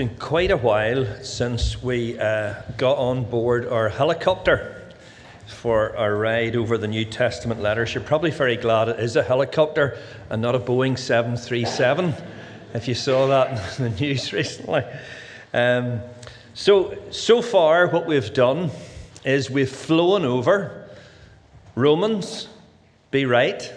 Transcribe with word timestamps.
been 0.00 0.16
quite 0.16 0.50
a 0.50 0.56
while 0.56 1.04
since 1.22 1.82
we 1.82 2.18
uh, 2.18 2.54
got 2.78 2.96
on 2.96 3.22
board 3.22 3.66
our 3.66 3.90
helicopter 3.90 4.82
for 5.46 5.94
our 5.94 6.16
ride 6.16 6.56
over 6.56 6.78
the 6.78 6.88
New 6.88 7.04
Testament 7.04 7.60
letters. 7.60 7.92
You're 7.92 8.02
probably 8.02 8.30
very 8.30 8.56
glad 8.56 8.88
it 8.88 8.98
is 8.98 9.16
a 9.16 9.22
helicopter 9.22 9.98
and 10.30 10.40
not 10.40 10.54
a 10.54 10.58
Boeing 10.58 10.98
737, 10.98 12.14
if 12.72 12.88
you 12.88 12.94
saw 12.94 13.26
that 13.26 13.78
in 13.78 13.92
the 13.92 14.00
news 14.00 14.32
recently. 14.32 14.84
Um, 15.52 16.00
so, 16.54 16.96
so 17.10 17.42
far, 17.42 17.86
what 17.88 18.06
we've 18.06 18.32
done 18.32 18.70
is 19.22 19.50
we've 19.50 19.68
flown 19.70 20.24
over 20.24 20.88
Romans, 21.74 22.48
be 23.10 23.26
right, 23.26 23.70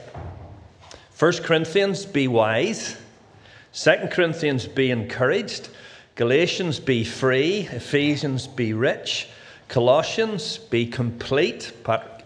1 1.20 1.34
Corinthians, 1.44 2.06
be 2.06 2.30
wise, 2.30 2.98
2 3.74 4.08
Corinthians, 4.10 4.68
be 4.68 4.90
encouraged. 4.90 5.68
Galatians, 6.16 6.80
be 6.80 7.04
free. 7.04 7.68
Ephesians, 7.72 8.46
be 8.46 8.74
rich. 8.74 9.28
Colossians, 9.68 10.60
be 10.60 10.86
complete. 10.86 11.74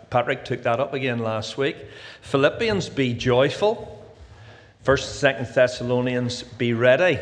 Patrick 0.10 0.44
took 0.44 0.64
that 0.64 0.82
up 0.82 0.94
again 0.94 1.20
last 1.20 1.58
week. 1.58 1.78
Philippians, 2.22 2.90
be 2.90 3.14
joyful. 3.14 4.06
First, 4.84 5.10
and 5.10 5.16
Second 5.16 5.56
Thessalonians, 5.56 6.44
be 6.44 6.74
ready. 6.74 7.18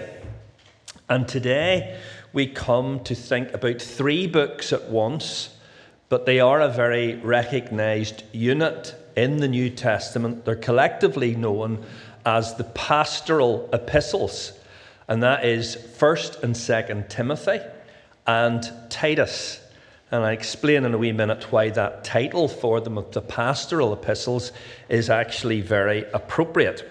And 1.07 1.27
today 1.27 1.99
we 2.33 2.47
come 2.47 2.99
to 3.03 3.13
think 3.13 3.53
about 3.53 3.79
three 3.79 4.25
books 4.25 4.73
at 4.73 4.89
once, 4.89 5.55
but 6.09 6.25
they 6.25 6.39
are 6.39 6.61
a 6.61 6.67
very 6.67 7.17
recognized 7.17 8.23
unit 8.31 8.95
in 9.15 9.37
the 9.37 9.47
New 9.47 9.69
Testament. 9.69 10.45
They're 10.45 10.55
collectively 10.55 11.35
known 11.35 11.85
as 12.25 12.55
the 12.55 12.63
pastoral 12.63 13.69
epistles 13.71 14.53
and 15.07 15.21
that 15.23 15.45
is 15.45 15.75
1st 15.75 16.43
and 16.43 16.55
2nd 16.55 17.09
Timothy 17.09 17.59
and 18.27 18.71
Titus. 18.89 19.61
And 20.11 20.23
I 20.23 20.31
explain 20.31 20.85
in 20.85 20.93
a 20.93 20.97
wee 20.97 21.11
minute 21.11 21.51
why 21.51 21.69
that 21.71 22.03
title 22.03 22.47
for 22.47 22.79
them, 22.79 23.03
the 23.11 23.21
pastoral 23.21 23.93
epistles, 23.93 24.51
is 24.89 25.09
actually 25.09 25.61
very 25.61 26.05
appropriate. 26.13 26.89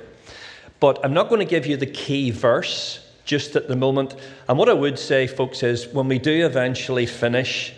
But 0.80 1.04
I'm 1.04 1.14
not 1.14 1.28
going 1.28 1.38
to 1.38 1.44
give 1.44 1.66
you 1.66 1.76
the 1.76 1.86
key 1.86 2.30
verse 2.30 3.00
just 3.24 3.56
at 3.56 3.68
the 3.68 3.76
moment. 3.76 4.14
And 4.48 4.58
what 4.58 4.68
I 4.68 4.74
would 4.74 4.98
say, 4.98 5.26
folks, 5.26 5.62
is 5.62 5.88
when 5.88 6.08
we 6.08 6.18
do 6.18 6.44
eventually 6.44 7.06
finish 7.06 7.72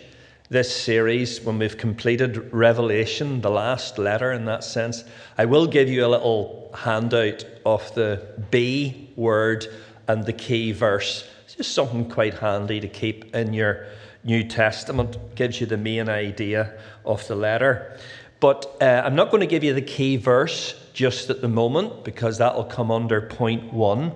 this 0.49 0.73
series, 0.73 1.41
when 1.41 1.59
we've 1.59 1.77
completed 1.77 2.51
Revelation, 2.53 3.41
the 3.41 3.49
last 3.49 3.97
letter 3.97 4.31
in 4.31 4.45
that 4.45 4.63
sense, 4.63 5.03
I 5.37 5.45
will 5.45 5.67
give 5.67 5.89
you 5.89 6.05
a 6.05 6.07
little 6.07 6.71
handout 6.73 7.45
of 7.65 7.93
the 7.95 8.25
B 8.49 9.09
word 9.15 9.67
and 10.07 10.25
the 10.25 10.33
key 10.33 10.71
verse. 10.71 11.27
It's 11.45 11.55
just 11.55 11.73
something 11.73 12.09
quite 12.09 12.35
handy 12.35 12.79
to 12.79 12.87
keep 12.87 13.35
in 13.35 13.53
your 13.53 13.87
New 14.23 14.43
Testament, 14.43 15.17
gives 15.35 15.61
you 15.61 15.67
the 15.67 15.77
main 15.77 16.09
idea 16.09 16.77
of 17.05 17.25
the 17.27 17.35
letter. 17.35 17.97
But 18.39 18.77
uh, 18.81 19.03
I'm 19.05 19.15
not 19.15 19.31
going 19.31 19.41
to 19.41 19.47
give 19.47 19.63
you 19.63 19.73
the 19.73 19.81
key 19.81 20.17
verse 20.17 20.75
just 20.93 21.29
at 21.29 21.41
the 21.41 21.47
moment 21.47 22.03
because 22.03 22.37
that 22.37 22.55
will 22.55 22.65
come 22.65 22.91
under 22.91 23.21
point 23.21 23.71
one. 23.73 24.11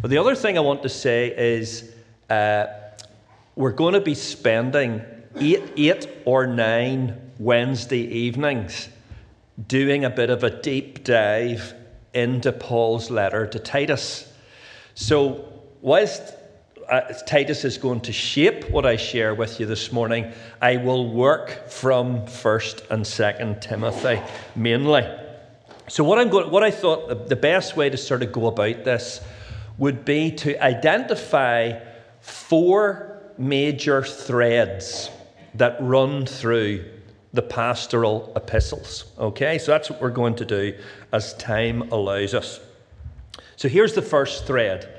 But 0.00 0.10
the 0.10 0.18
other 0.18 0.34
thing 0.34 0.56
I 0.56 0.60
want 0.60 0.82
to 0.82 0.88
say 0.88 1.34
is 1.36 1.92
uh, 2.30 2.66
we're 3.56 3.72
going 3.72 3.94
to 3.94 4.00
be 4.00 4.14
spending 4.14 5.02
eight, 5.36 5.62
eight 5.76 6.08
or 6.24 6.46
nine 6.46 7.32
Wednesday 7.38 8.02
evenings 8.02 8.88
doing 9.68 10.04
a 10.04 10.10
bit 10.10 10.30
of 10.30 10.44
a 10.44 10.50
deep 10.50 11.04
dive 11.04 11.74
into 12.14 12.52
Paul's 12.52 13.10
letter 13.10 13.46
to 13.46 13.58
Titus. 13.58 14.32
So, 14.98 15.44
whilst 15.82 16.32
uh, 16.88 17.02
Titus 17.26 17.66
is 17.66 17.76
going 17.76 18.00
to 18.00 18.14
shape 18.14 18.70
what 18.70 18.86
I 18.86 18.96
share 18.96 19.34
with 19.34 19.60
you 19.60 19.66
this 19.66 19.92
morning, 19.92 20.32
I 20.62 20.78
will 20.78 21.12
work 21.12 21.68
from 21.68 22.22
1st 22.22 22.90
and 22.90 23.04
2nd 23.04 23.60
Timothy 23.60 24.22
mainly. 24.56 25.06
So, 25.88 26.02
what, 26.02 26.18
I'm 26.18 26.30
going, 26.30 26.50
what 26.50 26.62
I 26.62 26.70
thought 26.70 27.08
the, 27.10 27.14
the 27.14 27.36
best 27.36 27.76
way 27.76 27.90
to 27.90 27.96
sort 27.98 28.22
of 28.22 28.32
go 28.32 28.46
about 28.46 28.84
this 28.84 29.20
would 29.76 30.06
be 30.06 30.30
to 30.30 30.58
identify 30.64 31.78
four 32.22 33.22
major 33.36 34.02
threads 34.02 35.10
that 35.56 35.76
run 35.78 36.24
through 36.24 36.90
the 37.34 37.42
pastoral 37.42 38.32
epistles. 38.34 39.12
Okay, 39.18 39.58
so 39.58 39.72
that's 39.72 39.90
what 39.90 40.00
we're 40.00 40.08
going 40.08 40.36
to 40.36 40.46
do 40.46 40.74
as 41.12 41.34
time 41.34 41.82
allows 41.92 42.32
us. 42.32 42.60
So 43.56 43.68
here's 43.68 43.94
the 43.94 44.02
first 44.02 44.46
thread 44.46 44.95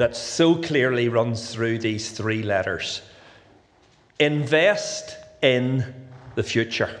that 0.00 0.16
so 0.16 0.54
clearly 0.54 1.10
runs 1.10 1.52
through 1.52 1.78
these 1.78 2.10
three 2.10 2.42
letters 2.42 3.02
invest 4.18 5.14
in 5.42 5.94
the 6.36 6.42
future. 6.42 6.98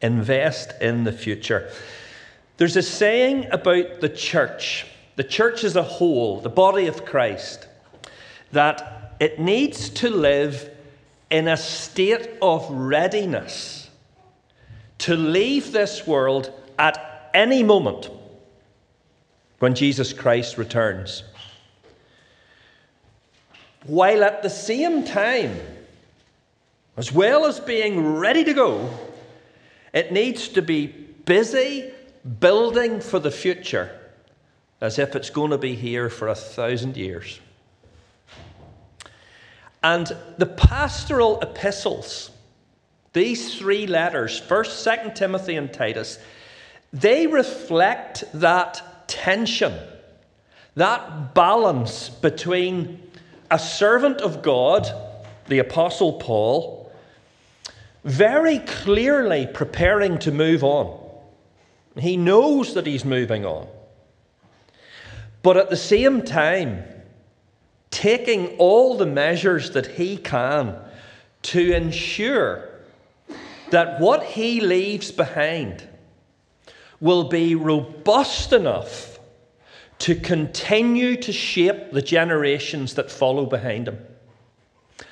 Invest 0.00 0.72
in 0.80 1.02
the 1.02 1.10
future. 1.10 1.68
There's 2.58 2.76
a 2.76 2.82
saying 2.82 3.48
about 3.50 4.00
the 4.00 4.08
church, 4.08 4.86
the 5.16 5.24
church 5.24 5.64
as 5.64 5.74
a 5.74 5.82
whole, 5.82 6.40
the 6.40 6.48
body 6.48 6.86
of 6.86 7.04
Christ, 7.04 7.66
that 8.52 9.16
it 9.18 9.40
needs 9.40 9.90
to 9.90 10.10
live 10.10 10.70
in 11.28 11.48
a 11.48 11.56
state 11.56 12.30
of 12.40 12.70
readiness 12.70 13.90
to 14.98 15.16
leave 15.16 15.72
this 15.72 16.06
world 16.06 16.52
at 16.78 17.30
any 17.34 17.64
moment 17.64 18.10
when 19.58 19.74
Jesus 19.74 20.12
Christ 20.12 20.56
returns. 20.56 21.24
While 23.84 24.24
at 24.24 24.42
the 24.42 24.50
same 24.50 25.04
time, 25.04 25.58
as 26.96 27.12
well 27.12 27.46
as 27.46 27.60
being 27.60 28.14
ready 28.14 28.44
to 28.44 28.52
go, 28.52 28.90
it 29.92 30.12
needs 30.12 30.48
to 30.48 30.62
be 30.62 30.86
busy 30.86 31.92
building 32.40 33.00
for 33.00 33.18
the 33.18 33.30
future 33.30 33.96
as 34.80 34.98
if 34.98 35.14
it's 35.14 35.30
going 35.30 35.50
to 35.50 35.58
be 35.58 35.74
here 35.74 36.08
for 36.08 36.28
a 36.28 36.34
thousand 36.34 36.96
years. 36.96 37.40
And 39.82 40.14
the 40.38 40.46
pastoral 40.46 41.40
epistles, 41.40 42.30
these 43.12 43.58
three 43.58 43.86
letters, 43.86 44.40
1st, 44.40 45.04
2nd 45.04 45.14
Timothy, 45.14 45.56
and 45.56 45.72
Titus, 45.72 46.18
they 46.92 47.26
reflect 47.26 48.24
that 48.34 49.08
tension, 49.08 49.74
that 50.74 51.34
balance 51.34 52.08
between 52.08 53.09
a 53.50 53.58
servant 53.58 54.20
of 54.20 54.42
God, 54.42 54.88
the 55.48 55.58
Apostle 55.58 56.14
Paul, 56.14 56.92
very 58.04 58.60
clearly 58.60 59.48
preparing 59.52 60.18
to 60.20 60.30
move 60.30 60.62
on. 60.64 60.98
He 61.98 62.16
knows 62.16 62.74
that 62.74 62.86
he's 62.86 63.04
moving 63.04 63.44
on. 63.44 63.66
But 65.42 65.56
at 65.56 65.70
the 65.70 65.76
same 65.76 66.22
time, 66.22 66.84
taking 67.90 68.56
all 68.58 68.96
the 68.96 69.06
measures 69.06 69.72
that 69.72 69.86
he 69.86 70.16
can 70.16 70.76
to 71.42 71.72
ensure 71.72 72.68
that 73.70 74.00
what 74.00 74.22
he 74.22 74.60
leaves 74.60 75.10
behind 75.10 75.86
will 77.00 77.24
be 77.24 77.54
robust 77.54 78.52
enough 78.52 79.09
to 80.00 80.14
continue 80.14 81.14
to 81.16 81.32
shape 81.32 81.92
the 81.92 82.02
generations 82.02 82.94
that 82.94 83.10
follow 83.10 83.46
behind 83.46 83.86
him. 83.86 83.98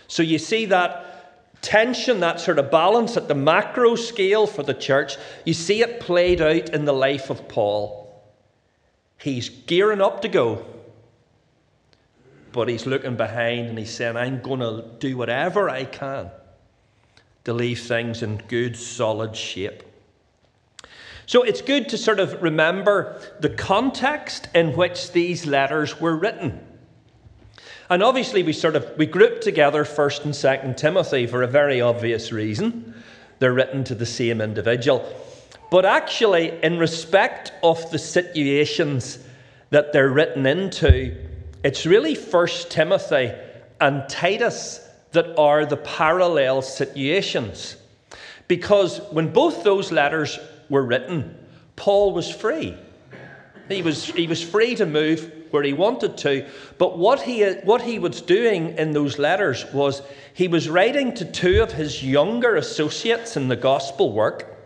So 0.08 0.22
you 0.22 0.38
see 0.38 0.64
that 0.66 1.62
tension, 1.62 2.20
that 2.20 2.40
sort 2.40 2.58
of 2.58 2.70
balance 2.70 3.16
at 3.16 3.28
the 3.28 3.34
macro 3.34 3.94
scale 3.96 4.46
for 4.46 4.62
the 4.62 4.74
church, 4.74 5.16
you 5.44 5.52
see 5.52 5.82
it 5.82 6.00
played 6.00 6.40
out 6.40 6.70
in 6.70 6.86
the 6.86 6.92
life 6.92 7.28
of 7.28 7.48
Paul. 7.48 8.06
He's 9.18 9.48
gearing 9.48 10.00
up 10.00 10.22
to 10.22 10.28
go, 10.28 10.64
but 12.52 12.68
he's 12.68 12.86
looking 12.86 13.16
behind 13.16 13.68
and 13.68 13.78
he's 13.78 13.94
saying, 13.94 14.16
I'm 14.16 14.40
going 14.40 14.60
to 14.60 14.84
do 15.00 15.18
whatever 15.18 15.68
I 15.68 15.84
can 15.84 16.30
to 17.44 17.52
leave 17.52 17.80
things 17.80 18.22
in 18.22 18.38
good, 18.48 18.76
solid 18.76 19.36
shape. 19.36 19.82
So 21.28 21.42
it's 21.42 21.60
good 21.60 21.90
to 21.90 21.98
sort 21.98 22.20
of 22.20 22.42
remember 22.42 23.20
the 23.40 23.50
context 23.50 24.48
in 24.54 24.74
which 24.74 25.12
these 25.12 25.44
letters 25.44 26.00
were 26.00 26.16
written. 26.16 26.58
And 27.90 28.02
obviously 28.02 28.42
we 28.42 28.54
sort 28.54 28.76
of 28.76 28.90
we 28.96 29.04
group 29.04 29.42
together 29.42 29.84
1st 29.84 30.24
and 30.24 30.32
2nd 30.32 30.76
Timothy 30.78 31.26
for 31.26 31.42
a 31.42 31.46
very 31.46 31.82
obvious 31.82 32.32
reason. 32.32 32.94
They're 33.40 33.52
written 33.52 33.84
to 33.84 33.94
the 33.94 34.06
same 34.06 34.40
individual. 34.40 35.06
But 35.70 35.84
actually 35.84 36.58
in 36.62 36.78
respect 36.78 37.52
of 37.62 37.90
the 37.90 37.98
situations 37.98 39.18
that 39.68 39.92
they're 39.92 40.08
written 40.08 40.46
into, 40.46 41.14
it's 41.62 41.84
really 41.84 42.16
1st 42.16 42.70
Timothy 42.70 43.32
and 43.82 44.08
Titus 44.08 44.80
that 45.12 45.38
are 45.38 45.66
the 45.66 45.76
parallel 45.76 46.62
situations. 46.62 47.76
Because 48.46 49.02
when 49.10 49.30
both 49.30 49.62
those 49.62 49.92
letters 49.92 50.38
were 50.68 50.84
written, 50.84 51.36
Paul 51.76 52.12
was 52.12 52.30
free. 52.30 52.76
He 53.68 53.82
was, 53.82 54.04
he 54.04 54.26
was 54.26 54.42
free 54.42 54.74
to 54.76 54.86
move 54.86 55.32
where 55.50 55.62
he 55.62 55.72
wanted 55.72 56.16
to. 56.18 56.46
But 56.78 56.98
what 56.98 57.22
he, 57.22 57.44
what 57.64 57.82
he 57.82 57.98
was 57.98 58.20
doing 58.20 58.76
in 58.78 58.92
those 58.92 59.18
letters 59.18 59.64
was 59.72 60.02
he 60.34 60.48
was 60.48 60.68
writing 60.68 61.14
to 61.14 61.24
two 61.24 61.62
of 61.62 61.72
his 61.72 62.02
younger 62.02 62.56
associates 62.56 63.36
in 63.36 63.48
the 63.48 63.56
gospel 63.56 64.12
work, 64.12 64.56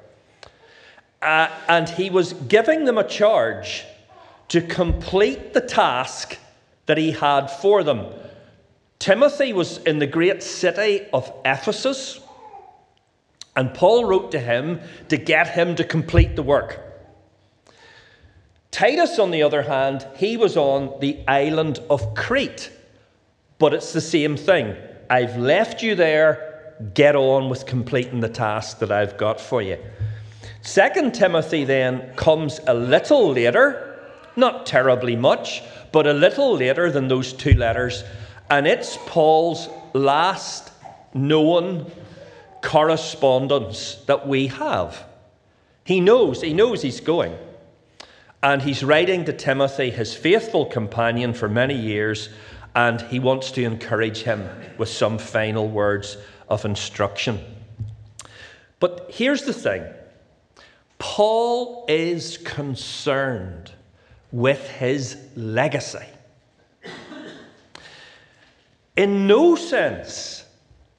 uh, 1.20 1.48
and 1.68 1.88
he 1.88 2.10
was 2.10 2.32
giving 2.32 2.84
them 2.84 2.98
a 2.98 3.06
charge 3.06 3.84
to 4.48 4.60
complete 4.60 5.54
the 5.54 5.60
task 5.60 6.38
that 6.86 6.98
he 6.98 7.12
had 7.12 7.46
for 7.46 7.82
them. 7.82 8.06
Timothy 8.98 9.52
was 9.52 9.78
in 9.78 9.98
the 9.98 10.06
great 10.06 10.42
city 10.42 11.06
of 11.12 11.32
Ephesus, 11.44 12.20
and 13.56 13.74
Paul 13.74 14.04
wrote 14.04 14.30
to 14.32 14.40
him 14.40 14.80
to 15.08 15.16
get 15.16 15.48
him 15.48 15.74
to 15.76 15.84
complete 15.84 16.36
the 16.36 16.42
work. 16.42 16.80
Titus, 18.70 19.18
on 19.18 19.30
the 19.30 19.42
other 19.42 19.62
hand, 19.62 20.06
he 20.16 20.36
was 20.36 20.56
on 20.56 20.98
the 21.00 21.22
island 21.28 21.78
of 21.90 22.14
Crete, 22.14 22.70
but 23.58 23.74
it's 23.74 23.92
the 23.92 24.00
same 24.00 24.36
thing. 24.36 24.74
I've 25.10 25.36
left 25.36 25.82
you 25.82 25.94
there, 25.94 26.74
get 26.94 27.14
on 27.14 27.50
with 27.50 27.66
completing 27.66 28.20
the 28.20 28.30
task 28.30 28.78
that 28.78 28.90
I've 28.90 29.18
got 29.18 29.40
for 29.40 29.60
you. 29.60 29.78
Second 30.62 31.12
Timothy 31.12 31.64
then 31.64 32.14
comes 32.14 32.60
a 32.66 32.72
little 32.72 33.32
later, 33.32 34.00
not 34.36 34.64
terribly 34.64 35.16
much, 35.16 35.62
but 35.92 36.06
a 36.06 36.12
little 36.14 36.56
later 36.56 36.90
than 36.90 37.08
those 37.08 37.34
two 37.34 37.52
letters, 37.52 38.04
and 38.48 38.66
it's 38.66 38.96
Paul's 39.06 39.68
last 39.92 40.72
known 41.12 41.90
correspondence 42.62 43.96
that 44.06 44.26
we 44.26 44.46
have. 44.46 45.04
He 45.84 46.00
knows, 46.00 46.40
he 46.40 46.54
knows 46.54 46.82
he's 46.82 47.00
going. 47.00 47.36
And 48.42 48.62
he's 48.62 48.82
writing 48.82 49.24
to 49.26 49.32
Timothy, 49.32 49.90
his 49.90 50.14
faithful 50.14 50.66
companion 50.66 51.32
for 51.34 51.48
many 51.48 51.76
years, 51.76 52.28
and 52.74 53.00
he 53.02 53.18
wants 53.18 53.50
to 53.52 53.62
encourage 53.62 54.22
him 54.22 54.48
with 54.78 54.88
some 54.88 55.18
final 55.18 55.68
words 55.68 56.16
of 56.48 56.64
instruction. 56.64 57.38
But 58.80 59.10
here's 59.10 59.42
the 59.42 59.52
thing 59.52 59.84
Paul 60.98 61.84
is 61.88 62.38
concerned 62.38 63.70
with 64.32 64.68
his 64.70 65.16
legacy. 65.36 66.06
In 68.96 69.26
no 69.26 69.56
sense, 69.56 70.41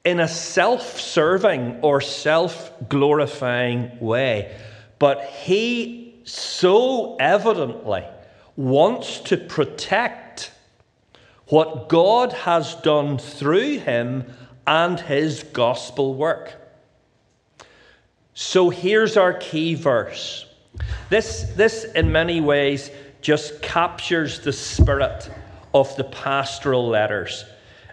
in 0.04 0.20
a 0.20 0.28
self 0.28 1.00
serving 1.00 1.80
or 1.80 2.00
self 2.00 2.72
glorifying 2.88 3.98
way, 4.00 4.56
but 4.98 5.24
he 5.24 6.20
so 6.24 7.16
evidently 7.16 8.04
wants 8.56 9.20
to 9.20 9.36
protect 9.36 10.52
what 11.48 11.88
God 11.88 12.32
has 12.32 12.74
done 12.76 13.18
through 13.18 13.78
him 13.78 14.32
and 14.66 14.98
his 14.98 15.42
gospel 15.42 16.14
work. 16.14 16.54
So 18.34 18.70
here's 18.70 19.16
our 19.16 19.34
key 19.34 19.74
verse. 19.74 20.46
This, 21.08 21.52
this 21.54 21.84
in 21.84 22.10
many 22.10 22.40
ways, 22.40 22.90
just 23.20 23.62
captures 23.62 24.40
the 24.40 24.52
spirit 24.52 25.30
of 25.72 25.94
the 25.96 26.04
pastoral 26.04 26.88
letters. 26.88 27.44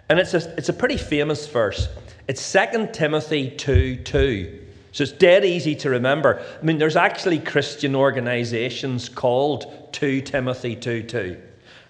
And 0.08 0.18
it's 0.18 0.34
a, 0.34 0.54
it's 0.56 0.68
a 0.68 0.72
pretty 0.72 0.96
famous 0.96 1.46
verse. 1.46 1.88
It's 2.28 2.52
2 2.52 2.88
Timothy 2.92 3.50
2 3.50 3.96
2. 3.96 4.58
So 4.92 5.04
it's 5.04 5.12
dead 5.12 5.44
easy 5.44 5.74
to 5.76 5.90
remember. 5.90 6.44
I 6.60 6.64
mean, 6.64 6.78
there's 6.78 6.96
actually 6.96 7.38
Christian 7.38 7.94
organizations 7.94 9.08
called 9.08 9.92
2 9.92 10.20
Timothy 10.20 10.76
2 10.76 11.02
2. 11.02 11.40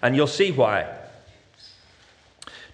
And 0.01 0.15
you'll 0.15 0.27
see 0.27 0.51
why. 0.51 0.87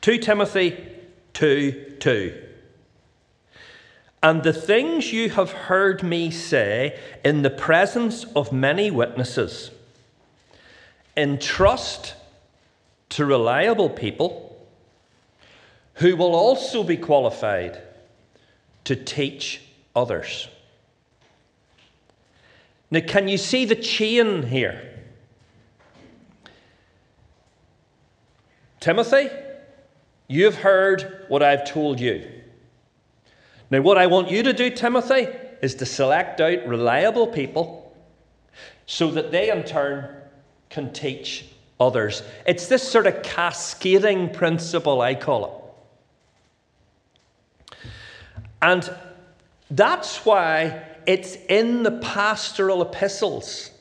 2 0.02 0.20
Timothy 0.20 0.86
2 1.34 1.96
2. 2.00 2.44
And 4.22 4.44
the 4.44 4.54
things 4.54 5.14
you 5.14 5.30
have 5.32 5.52
heard 5.52 6.04
me 6.04 6.30
say 6.30 7.00
in 7.24 7.42
the 7.42 7.50
presence 7.50 8.26
of 8.36 8.52
many 8.52 8.92
witnesses 8.92 9.72
entrust 11.16 12.16
to 13.10 13.26
reliable 13.26 13.90
people 13.90 14.49
who 16.00 16.16
will 16.16 16.34
also 16.34 16.82
be 16.82 16.96
qualified 16.96 17.82
to 18.86 18.96
teach 18.96 19.62
others. 19.94 20.48
Now, 22.90 23.02
can 23.02 23.28
you 23.28 23.38
see 23.38 23.66
the 23.66 23.76
chain 23.76 24.44
here? 24.44 24.82
Timothy, 28.80 29.30
you've 30.30 30.56
heard 30.56 31.26
what 31.28 31.44
I've 31.44 31.70
told 31.70 32.00
you. 32.00 32.32
Now, 33.70 33.82
what 33.82 33.98
I 33.98 34.08
want 34.08 34.32
you 34.32 34.42
to 34.44 34.54
do, 34.54 34.70
Timothy, 34.70 35.28
is 35.62 35.76
to 35.76 35.86
select 35.86 36.40
out 36.40 36.66
reliable 36.66 37.28
people 37.28 37.94
so 38.86 39.12
that 39.12 39.32
they 39.32 39.52
in 39.52 39.64
turn 39.64 40.16
can 40.70 40.94
teach 40.94 41.46
others. 41.78 42.24
It's 42.48 42.68
this 42.68 42.90
sort 42.90 43.06
of 43.06 43.22
cascading 43.22 44.32
principle, 44.32 45.02
I 45.02 45.14
call 45.14 45.46
it. 45.46 45.59
And 48.62 48.90
that's 49.72 50.26
why 50.26 50.84
it's 51.06 51.36
in 51.48 51.84
the 51.84 51.92
pastoral 52.00 52.82
epistles 52.82 53.72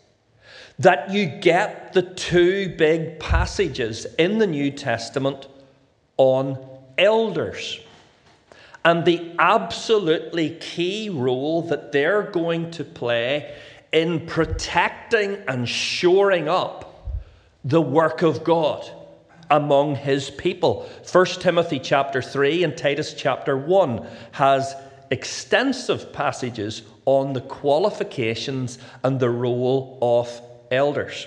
that 0.79 1.11
you 1.11 1.27
get 1.27 1.93
the 1.93 2.03
two 2.03 2.75
big 2.77 3.19
passages 3.19 4.07
in 4.19 4.39
the 4.39 4.47
New 4.47 4.71
Testament 4.71 5.49
on 6.17 6.59
elders 6.97 7.81
and 8.85 9.05
the 9.05 9.33
absolutely 9.39 10.51
key 10.61 11.09
role 11.09 11.63
that 11.63 11.91
they're 11.93 12.23
going 12.23 12.71
to 12.71 12.85
play 12.85 13.55
in 13.93 14.27
protecting 14.27 15.37
and 15.49 15.69
shoring 15.69 16.49
up 16.49 17.19
the 17.65 17.81
work 17.81 18.23
of 18.23 18.45
God 18.45 18.89
among 19.51 19.97
his 19.97 20.31
people. 20.31 20.89
1 21.11 21.27
Timothy 21.27 21.79
chapter 21.79 22.23
3 22.23 22.65
and 22.65 22.77
Titus 22.77 23.15
chapter 23.15 23.57
1 23.57 24.07
has 24.33 24.75
extensive 25.11 26.13
passages 26.13 26.83
on 27.07 27.33
the 27.33 27.41
qualifications 27.41 28.79
and 29.03 29.19
the 29.19 29.31
role 29.31 29.99
of 30.03 30.41
elders. 30.71 31.27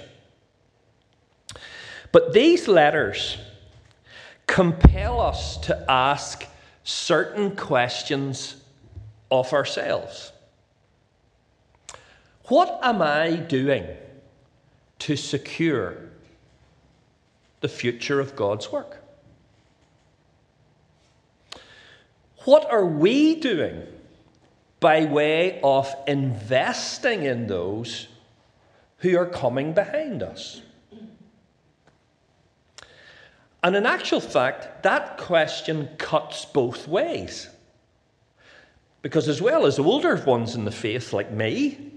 But 2.12 2.34
these 2.34 2.68
letters 2.68 3.38
compel 4.46 5.22
us 5.22 5.58
to 5.58 5.86
ask 5.90 6.46
certain 6.84 7.56
questions 7.56 8.58
of 9.32 9.54
ourselves. 9.54 10.32
What 12.46 12.80
am 12.84 13.02
I 13.02 13.38
doing 13.38 13.88
to 15.00 15.16
secure 15.16 16.11
the 17.62 17.70
future 17.70 18.20
of 18.20 18.36
God's 18.36 18.72
work? 18.72 18.98
What 22.44 22.70
are 22.70 22.86
we 22.86 23.36
doing 23.36 23.84
by 24.80 25.06
way 25.06 25.60
of 25.64 25.94
investing 26.08 27.24
in 27.24 27.48
those 27.48 28.08
who 28.98 29.16
are 29.18 29.28
coming 29.28 29.74
behind 29.74 30.24
us? 30.24 30.62
And 33.64 33.76
in 33.76 33.86
actual 33.86 34.20
fact, 34.20 34.82
that 34.84 35.18
question 35.18 35.90
cuts 36.00 36.46
both 36.46 36.88
ways. 36.88 37.48
Because 39.04 39.28
as 39.28 39.42
well 39.42 39.68
as 39.68 39.78
older 39.78 40.16
ones 40.16 40.56
in 40.56 40.66
the 40.66 40.72
faith, 40.72 41.14
like 41.14 41.32
me, 41.32 41.92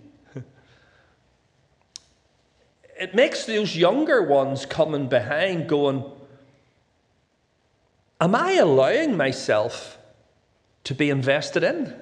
it 3.04 3.14
makes 3.14 3.44
those 3.44 3.76
younger 3.76 4.22
ones 4.22 4.64
coming 4.64 5.08
behind 5.08 5.68
going, 5.68 6.02
Am 8.18 8.34
I 8.34 8.52
allowing 8.52 9.14
myself 9.14 9.98
to 10.84 10.94
be 10.94 11.10
invested 11.10 11.62
in? 11.62 11.94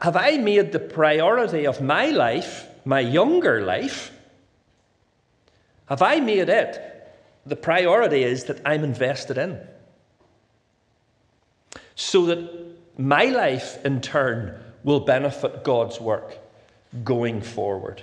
have 0.00 0.16
I 0.16 0.38
made 0.38 0.72
the 0.72 0.78
priority 0.78 1.66
of 1.66 1.82
my 1.82 2.06
life, 2.06 2.66
my 2.86 3.00
younger 3.00 3.60
life, 3.60 4.10
have 5.86 6.00
I 6.00 6.20
made 6.20 6.48
it 6.48 6.72
the 7.44 7.56
priority 7.56 8.22
is 8.22 8.44
that 8.44 8.60
I'm 8.64 8.84
invested 8.84 9.36
in. 9.36 9.60
So 11.94 12.26
that 12.26 12.98
my 12.98 13.26
life, 13.26 13.84
in 13.84 14.00
turn, 14.00 14.58
will 14.82 15.00
benefit 15.00 15.62
God's 15.62 16.00
work 16.00 16.38
going 17.04 17.40
forward. 17.42 18.02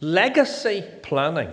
Legacy 0.00 0.84
planning 1.02 1.52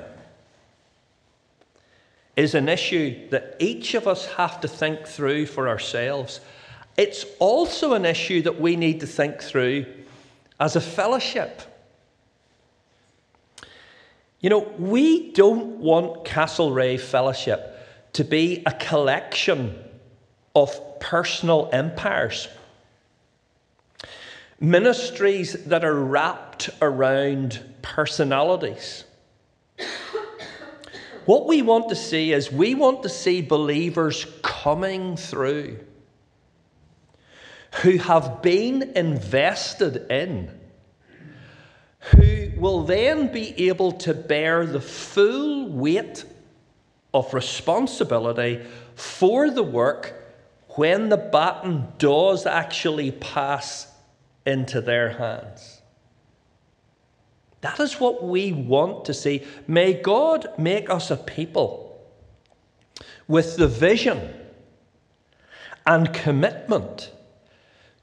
is 2.35 2.55
an 2.55 2.69
issue 2.69 3.29
that 3.29 3.55
each 3.59 3.93
of 3.93 4.07
us 4.07 4.25
have 4.33 4.61
to 4.61 4.67
think 4.67 5.05
through 5.05 5.45
for 5.45 5.67
ourselves. 5.67 6.41
It's 6.97 7.25
also 7.39 7.93
an 7.93 8.05
issue 8.05 8.41
that 8.43 8.59
we 8.59 8.75
need 8.75 8.99
to 9.01 9.07
think 9.07 9.41
through 9.41 9.85
as 10.59 10.75
a 10.75 10.81
fellowship. 10.81 11.61
You 14.39 14.49
know, 14.49 14.71
we 14.79 15.31
don't 15.33 15.77
want 15.77 16.25
Castlereagh 16.25 16.99
Fellowship 16.99 17.77
to 18.13 18.23
be 18.23 18.63
a 18.65 18.71
collection 18.71 19.77
of 20.55 20.99
personal 20.99 21.69
empires. 21.71 22.47
Ministries 24.59 25.53
that 25.65 25.83
are 25.83 25.95
wrapped 25.95 26.69
around 26.81 27.63
personalities. 27.81 29.05
What 31.25 31.47
we 31.47 31.61
want 31.61 31.89
to 31.89 31.95
see 31.95 32.33
is 32.33 32.51
we 32.51 32.75
want 32.75 33.03
to 33.03 33.09
see 33.09 33.41
believers 33.41 34.25
coming 34.41 35.15
through 35.15 35.79
who 37.81 37.97
have 37.97 38.41
been 38.41 38.91
invested 38.95 40.11
in, 40.11 40.51
who 41.99 42.51
will 42.57 42.83
then 42.83 43.31
be 43.31 43.69
able 43.69 43.93
to 43.93 44.13
bear 44.13 44.65
the 44.65 44.81
full 44.81 45.69
weight 45.69 46.25
of 47.13 47.33
responsibility 47.33 48.65
for 48.95 49.49
the 49.49 49.63
work 49.63 50.13
when 50.75 51.09
the 51.09 51.17
baton 51.17 51.87
does 51.97 52.45
actually 52.45 53.11
pass 53.11 53.90
into 54.45 54.81
their 54.81 55.09
hands. 55.09 55.81
That 57.61 57.79
is 57.79 57.99
what 57.99 58.23
we 58.23 58.51
want 58.51 59.05
to 59.05 59.13
see. 59.13 59.43
May 59.67 59.93
God 59.93 60.51
make 60.57 60.89
us 60.89 61.11
a 61.11 61.17
people 61.17 62.01
with 63.27 63.55
the 63.57 63.67
vision 63.67 64.33
and 65.85 66.13
commitment 66.13 67.11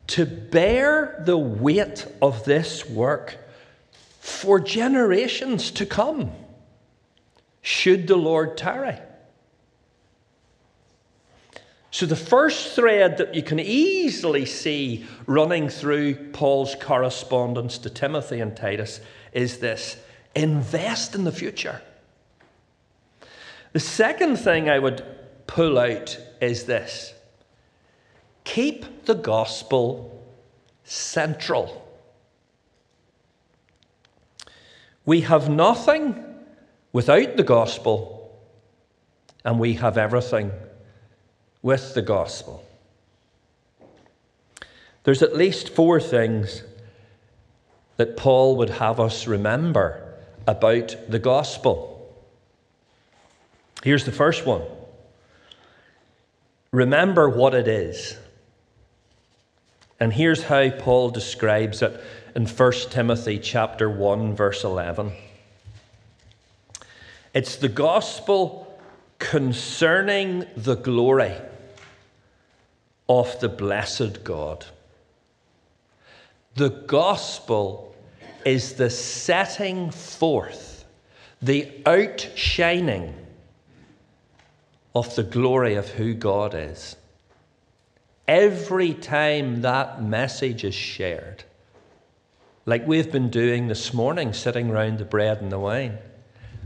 to 0.09 0.25
bear 0.25 1.23
the 1.27 1.37
weight 1.37 2.07
of 2.23 2.45
this 2.45 2.89
work 2.89 3.37
for 4.21 4.61
generations 4.61 5.71
to 5.73 5.87
come, 5.87 6.33
should 7.63 8.07
the 8.07 8.17
Lord 8.17 8.57
tarry. 8.57 8.99
So, 11.91 12.05
the 12.05 12.17
first 12.17 12.75
thread 12.75 13.17
that 13.17 13.35
you 13.35 13.43
can 13.43 13.59
easily 13.59 14.45
see 14.45 15.07
running 15.27 15.71
through 15.71 16.33
Paul's 16.33 16.75
correspondence 16.75 17.79
to 17.79 17.91
Timothy 17.91 18.41
and 18.41 18.55
Titus 18.55 19.01
is 19.33 19.59
this 19.59 19.97
invest 20.35 21.15
in 21.15 21.25
the 21.25 21.33
future. 21.33 21.81
The 23.73 23.81
second 23.81 24.37
thing 24.37 24.69
I 24.69 24.79
would 24.79 25.03
pull 25.47 25.79
out 25.79 26.19
is 26.41 26.65
this 26.65 27.15
keep 28.45 29.07
the 29.07 29.15
gospel 29.15 30.23
central. 30.85 31.85
We 35.07 35.23
have 35.23 35.49
nothing 35.49 36.23
without 36.93 37.39
the 37.39 37.43
gospel, 37.43 38.39
and 39.43 39.59
we 39.59 39.75
have 39.75 39.97
everything 39.97 40.53
with 41.63 41.95
the 41.95 42.03
gospel. 42.03 42.65
There's 45.05 45.23
at 45.23 45.37
least 45.37 45.71
four 45.71 46.01
things 46.01 46.63
that 47.97 48.17
Paul 48.17 48.57
would 48.57 48.71
have 48.71 49.01
us 49.01 49.27
remember 49.27 50.15
about 50.47 50.97
the 51.09 51.19
gospel. 51.19 51.95
Here's 53.83 54.05
the 54.05 54.13
first 54.13 54.47
one 54.47 54.63
remember 56.73 57.29
what 57.29 57.55
it 57.55 57.69
is. 57.69 58.17
And 60.01 60.13
here's 60.13 60.45
how 60.45 60.71
Paul 60.71 61.11
describes 61.11 61.83
it 61.83 62.01
in 62.37 62.47
1 62.47 62.73
Timothy 62.91 63.39
chapter 63.39 63.91
1 63.91 64.37
verse 64.37 64.63
11. 64.63 65.13
It's 67.35 67.57
the 67.57 67.69
gospel 67.69 68.68
concerning 69.19 70.47
the 70.57 70.77
glory 70.77 71.35
of 73.09 73.39
the 73.41 73.49
blessed 73.49 74.23
God. 74.25 74.65
The 76.55 76.71
gospel 76.71 77.95
is 78.45 78.75
the 78.75 78.91
setting 78.91 79.91
forth, 79.91 80.85
the 81.41 81.71
outshining 81.87 83.15
of 84.95 85.15
the 85.15 85.23
glory 85.23 85.75
of 85.75 85.89
who 85.91 86.15
God 86.15 86.55
is. 86.55 86.97
Every 88.27 88.93
time 88.93 89.63
that 89.63 90.03
message 90.03 90.65
is 90.65 90.75
shared, 90.75 91.45
like 92.67 92.87
we've 92.87 93.11
been 93.11 93.31
doing 93.31 93.69
this 93.69 93.95
morning, 93.95 94.33
sitting 94.33 94.71
round 94.71 94.99
the 94.99 95.05
bread 95.05 95.41
and 95.41 95.51
the 95.51 95.59
wine, 95.59 95.99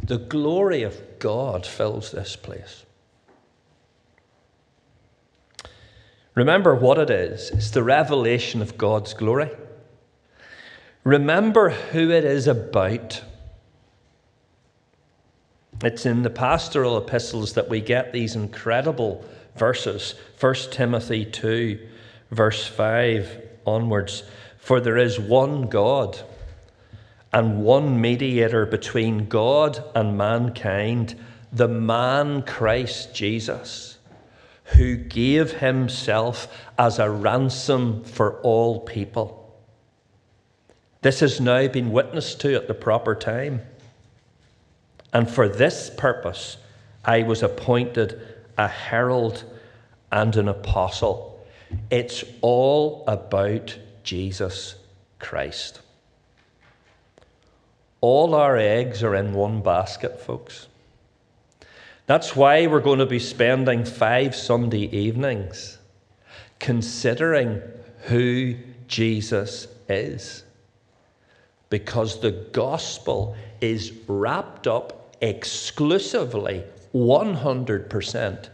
the 0.03 0.19
glory 0.19 0.83
of 0.83 1.01
God 1.19 1.65
fills 1.65 2.11
this 2.11 2.37
place. 2.37 2.85
Remember 6.35 6.75
what 6.75 6.99
it 6.99 7.11
is 7.11 7.51
it's 7.51 7.71
the 7.71 7.83
revelation 7.83 8.63
of 8.63 8.79
God's 8.79 9.15
glory. 9.15 9.51
Remember 11.05 11.71
who 11.71 12.11
it 12.11 12.25
is 12.25 12.47
about. 12.47 13.23
It's 15.83 16.07
in 16.07 16.23
the 16.23 16.31
pastoral 16.31 16.97
epistles 16.97 17.55
that 17.55 17.69
we 17.69 17.81
get 17.81 18.13
these 18.13 18.37
incredible 18.37 19.25
verses. 19.57 20.15
1 20.39 20.55
Timothy 20.71 21.25
2, 21.25 21.89
verse 22.31 22.67
5 22.67 23.49
onwards. 23.67 24.23
For 24.59 24.81
there 24.81 24.97
is 24.97 25.19
one 25.19 25.69
God 25.69 26.21
and 27.33 27.65
one 27.65 28.01
mediator 28.01 28.67
between 28.67 29.27
God 29.27 29.83
and 29.95 30.17
mankind, 30.17 31.19
the 31.53 31.69
man 31.69 32.43
Christ 32.43 33.15
Jesus 33.15 33.93
who 34.77 34.97
gave 34.97 35.53
himself 35.53 36.49
as 36.79 36.99
a 36.99 37.11
ransom 37.11 38.05
for 38.05 38.41
all 38.41 38.81
people. 38.81 39.39
This 41.03 41.21
has 41.21 41.41
now 41.41 41.67
been 41.69 41.91
witnessed 41.91 42.41
to 42.43 42.55
at 42.55 42.69
the 42.69 42.75
proper 42.75 43.15
time. 43.15 43.61
And 45.13 45.29
for 45.29 45.49
this 45.49 45.91
purpose, 45.91 46.57
I 47.05 47.23
was 47.23 47.43
appointed 47.43 48.21
a 48.57 48.69
herald 48.69 49.45
and 50.11 50.35
an 50.37 50.49
apostle. 50.49 51.45
It's 51.91 52.25
all 52.41 53.05
about 53.07 53.77
Jesus 54.05 54.77
Christ. 55.19 55.82
All 58.03 58.35
our 58.35 58.59
eggs 58.59 59.03
are 59.03 59.15
in 59.15 59.33
one 59.33 59.63
basket, 59.63 60.21
folks. 60.21 60.67
That's 62.07 62.37
why 62.37 62.67
we're 62.67 62.81
going 62.81 62.99
to 62.99 63.07
be 63.07 63.21
spending 63.21 63.85
five 63.85 64.35
Sunday 64.35 64.95
evenings 64.95 65.79
considering 66.59 67.63
who 68.03 68.57
Jesus 68.89 69.69
is. 69.89 70.45
Because 71.71 72.21
the 72.21 72.33
gospel 72.33 73.37
is 73.61 73.93
wrapped 74.09 74.67
up 74.67 75.17
exclusively, 75.21 76.65
100%, 76.93 78.49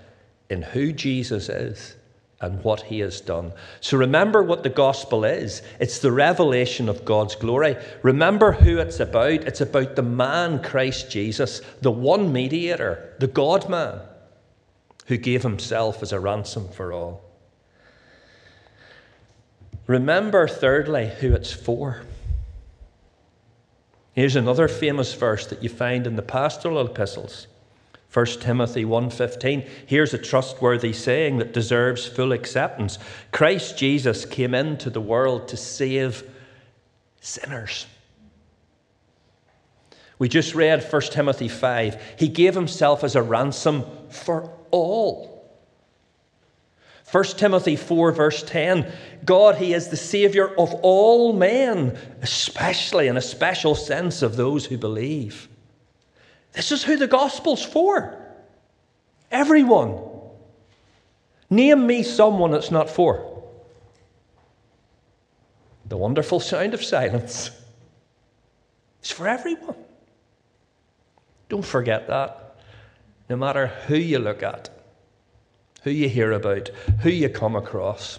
in 0.50 0.62
who 0.62 0.92
Jesus 0.92 1.48
is 1.48 1.96
and 2.40 2.62
what 2.62 2.82
he 2.82 3.00
has 3.00 3.20
done. 3.20 3.52
So 3.80 3.96
remember 3.96 4.42
what 4.42 4.62
the 4.62 4.68
gospel 4.68 5.24
is 5.24 5.62
it's 5.80 5.98
the 5.98 6.12
revelation 6.12 6.88
of 6.88 7.04
God's 7.04 7.34
glory. 7.34 7.76
Remember 8.02 8.52
who 8.52 8.78
it's 8.78 9.00
about. 9.00 9.30
It's 9.30 9.60
about 9.60 9.96
the 9.96 10.02
man, 10.02 10.62
Christ 10.62 11.10
Jesus, 11.10 11.60
the 11.80 11.90
one 11.90 12.32
mediator, 12.32 13.14
the 13.18 13.26
God 13.26 13.68
man, 13.68 14.00
who 15.06 15.16
gave 15.16 15.42
himself 15.42 16.02
as 16.02 16.12
a 16.12 16.20
ransom 16.20 16.68
for 16.68 16.92
all. 16.92 17.24
Remember, 19.86 20.46
thirdly, 20.46 21.10
who 21.20 21.32
it's 21.32 21.52
for. 21.52 22.02
Here's 24.12 24.36
another 24.36 24.68
famous 24.68 25.14
verse 25.14 25.46
that 25.46 25.62
you 25.62 25.68
find 25.68 26.06
in 26.06 26.16
the 26.16 26.22
pastoral 26.22 26.84
epistles. 26.86 27.46
1 28.12 28.26
Timothy 28.40 28.84
1:15 28.84 29.66
Here's 29.86 30.14
a 30.14 30.18
trustworthy 30.18 30.92
saying 30.92 31.38
that 31.38 31.52
deserves 31.52 32.06
full 32.06 32.32
acceptance. 32.32 32.98
Christ 33.32 33.76
Jesus 33.76 34.24
came 34.24 34.54
into 34.54 34.88
the 34.88 35.00
world 35.00 35.48
to 35.48 35.56
save 35.56 36.22
sinners. 37.20 37.86
We 40.18 40.28
just 40.28 40.54
read 40.54 40.82
1 40.82 41.02
Timothy 41.02 41.48
5. 41.48 42.14
He 42.18 42.28
gave 42.28 42.54
himself 42.54 43.04
as 43.04 43.14
a 43.14 43.22
ransom 43.22 43.84
for 44.08 44.50
all. 44.70 45.38
1 47.10 47.24
Timothy 47.24 47.76
4, 47.76 48.12
verse 48.12 48.42
10 48.42 48.90
God, 49.24 49.56
He 49.56 49.72
is 49.72 49.88
the 49.88 49.96
Saviour 49.96 50.52
of 50.58 50.74
all 50.82 51.32
men, 51.32 51.96
especially 52.22 53.08
in 53.08 53.16
a 53.16 53.22
special 53.22 53.74
sense 53.74 54.22
of 54.22 54.36
those 54.36 54.66
who 54.66 54.76
believe. 54.76 55.48
This 56.58 56.72
is 56.72 56.82
who 56.82 56.96
the 56.96 57.06
gospel's 57.06 57.64
for. 57.64 58.18
Everyone. 59.30 59.96
Name 61.48 61.86
me 61.86 62.02
someone 62.02 62.52
it's 62.52 62.72
not 62.72 62.90
for. 62.90 63.44
The 65.86 65.96
wonderful 65.96 66.40
sound 66.40 66.74
of 66.74 66.82
silence. 66.82 67.52
It's 68.98 69.12
for 69.12 69.28
everyone. 69.28 69.76
Don't 71.48 71.64
forget 71.64 72.08
that. 72.08 72.56
No 73.30 73.36
matter 73.36 73.68
who 73.86 73.94
you 73.94 74.18
look 74.18 74.42
at, 74.42 74.68
who 75.84 75.92
you 75.92 76.08
hear 76.08 76.32
about, 76.32 76.70
who 77.02 77.10
you 77.10 77.28
come 77.28 77.54
across. 77.54 78.18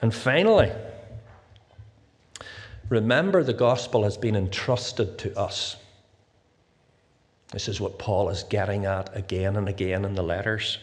And 0.00 0.14
finally, 0.14 0.72
remember 2.88 3.44
the 3.44 3.52
gospel 3.52 4.04
has 4.04 4.16
been 4.16 4.34
entrusted 4.34 5.18
to 5.18 5.38
us. 5.38 5.76
This 7.56 7.68
is 7.68 7.80
what 7.80 7.98
Paul 7.98 8.28
is 8.28 8.42
getting 8.42 8.84
at 8.84 9.16
again 9.16 9.56
and 9.56 9.66
again 9.66 10.04
in 10.04 10.14
the 10.14 10.22
letters. 10.22 10.76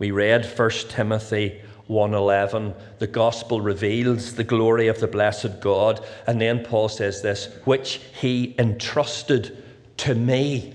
We 0.00 0.10
read 0.10 0.44
1 0.44 0.70
Timothy 0.88 1.60
1:11 1.88 2.74
the 2.98 3.06
gospel 3.06 3.60
reveals 3.60 4.34
the 4.34 4.42
glory 4.42 4.88
of 4.88 4.98
the 4.98 5.06
blessed 5.06 5.60
God. 5.60 6.04
And 6.26 6.40
then 6.40 6.64
Paul 6.64 6.88
says 6.88 7.22
this 7.22 7.46
which 7.64 8.00
he 8.20 8.56
entrusted 8.58 9.56
to 9.98 10.16
me. 10.16 10.74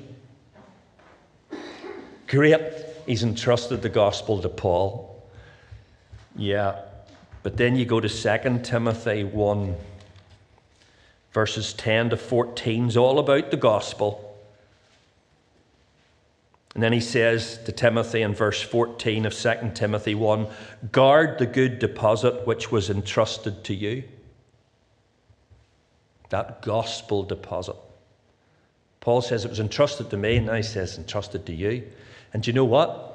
Great. 2.27 2.61
He's 3.05 3.23
entrusted 3.23 3.81
the 3.81 3.89
gospel 3.89 4.41
to 4.41 4.47
Paul. 4.47 5.21
Yeah. 6.37 6.75
But 7.41 7.57
then 7.57 7.75
you 7.75 7.83
go 7.83 7.99
to 7.99 8.07
2 8.07 8.59
Timothy 8.63 9.25
1 9.25 9.75
verses 11.33 11.73
10 11.73 12.11
to 12.11 12.17
14 12.17 12.87
is 12.87 12.97
all 12.97 13.19
about 13.19 13.51
the 13.51 13.57
gospel 13.57 14.33
and 16.73 16.81
then 16.81 16.93
he 16.93 16.99
says 16.99 17.59
to 17.65 17.71
Timothy 17.71 18.21
in 18.21 18.33
verse 18.33 18.61
14 18.61 19.25
of 19.25 19.33
2 19.33 19.71
Timothy 19.75 20.15
1 20.15 20.47
Guard 20.91 21.37
the 21.37 21.45
good 21.45 21.79
deposit 21.79 22.47
which 22.47 22.71
was 22.71 22.89
entrusted 22.89 23.63
to 23.65 23.75
you. 23.75 24.03
That 26.29 26.63
gospel 26.63 27.21
deposit. 27.23 27.75
Paul 29.01 29.21
says 29.21 29.45
it 29.45 29.49
was 29.49 29.59
entrusted 29.59 30.09
to 30.09 30.17
me, 30.17 30.37
and 30.37 30.47
now 30.47 30.55
he 30.55 30.63
says 30.63 30.97
entrusted 30.97 31.45
to 31.45 31.53
you. 31.53 31.83
And 32.33 32.41
do 32.41 32.49
you 32.49 32.55
know 32.55 32.65
what? 32.65 33.09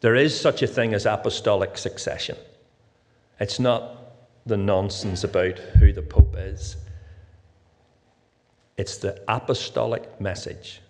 There 0.00 0.16
is 0.16 0.38
such 0.38 0.62
a 0.62 0.66
thing 0.66 0.92
as 0.92 1.06
apostolic 1.06 1.78
succession. 1.78 2.36
It's 3.38 3.60
not 3.60 4.14
the 4.46 4.56
nonsense 4.56 5.22
about 5.22 5.58
who 5.58 5.92
the 5.92 6.02
Pope 6.02 6.34
is, 6.36 6.76
it's 8.76 8.98
the 8.98 9.20
apostolic 9.28 10.20
message. 10.20 10.80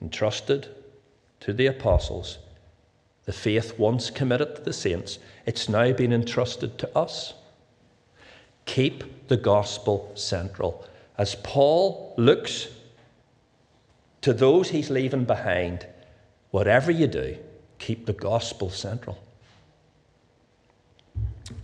Entrusted 0.00 0.68
to 1.40 1.52
the 1.52 1.66
apostles, 1.66 2.38
the 3.24 3.32
faith 3.32 3.78
once 3.78 4.10
committed 4.10 4.56
to 4.56 4.62
the 4.62 4.72
saints, 4.72 5.18
it's 5.44 5.68
now 5.68 5.92
been 5.92 6.12
entrusted 6.12 6.78
to 6.78 6.98
us. 6.98 7.34
Keep 8.64 9.28
the 9.28 9.36
gospel 9.36 10.12
central. 10.14 10.86
As 11.16 11.34
Paul 11.34 12.14
looks 12.16 12.68
to 14.20 14.32
those 14.32 14.70
he's 14.70 14.90
leaving 14.90 15.24
behind, 15.24 15.86
whatever 16.50 16.90
you 16.90 17.06
do, 17.06 17.36
keep 17.78 18.06
the 18.06 18.12
gospel 18.12 18.70
central. 18.70 19.18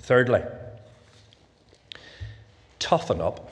Thirdly, 0.00 0.42
toughen 2.78 3.20
up. 3.20 3.50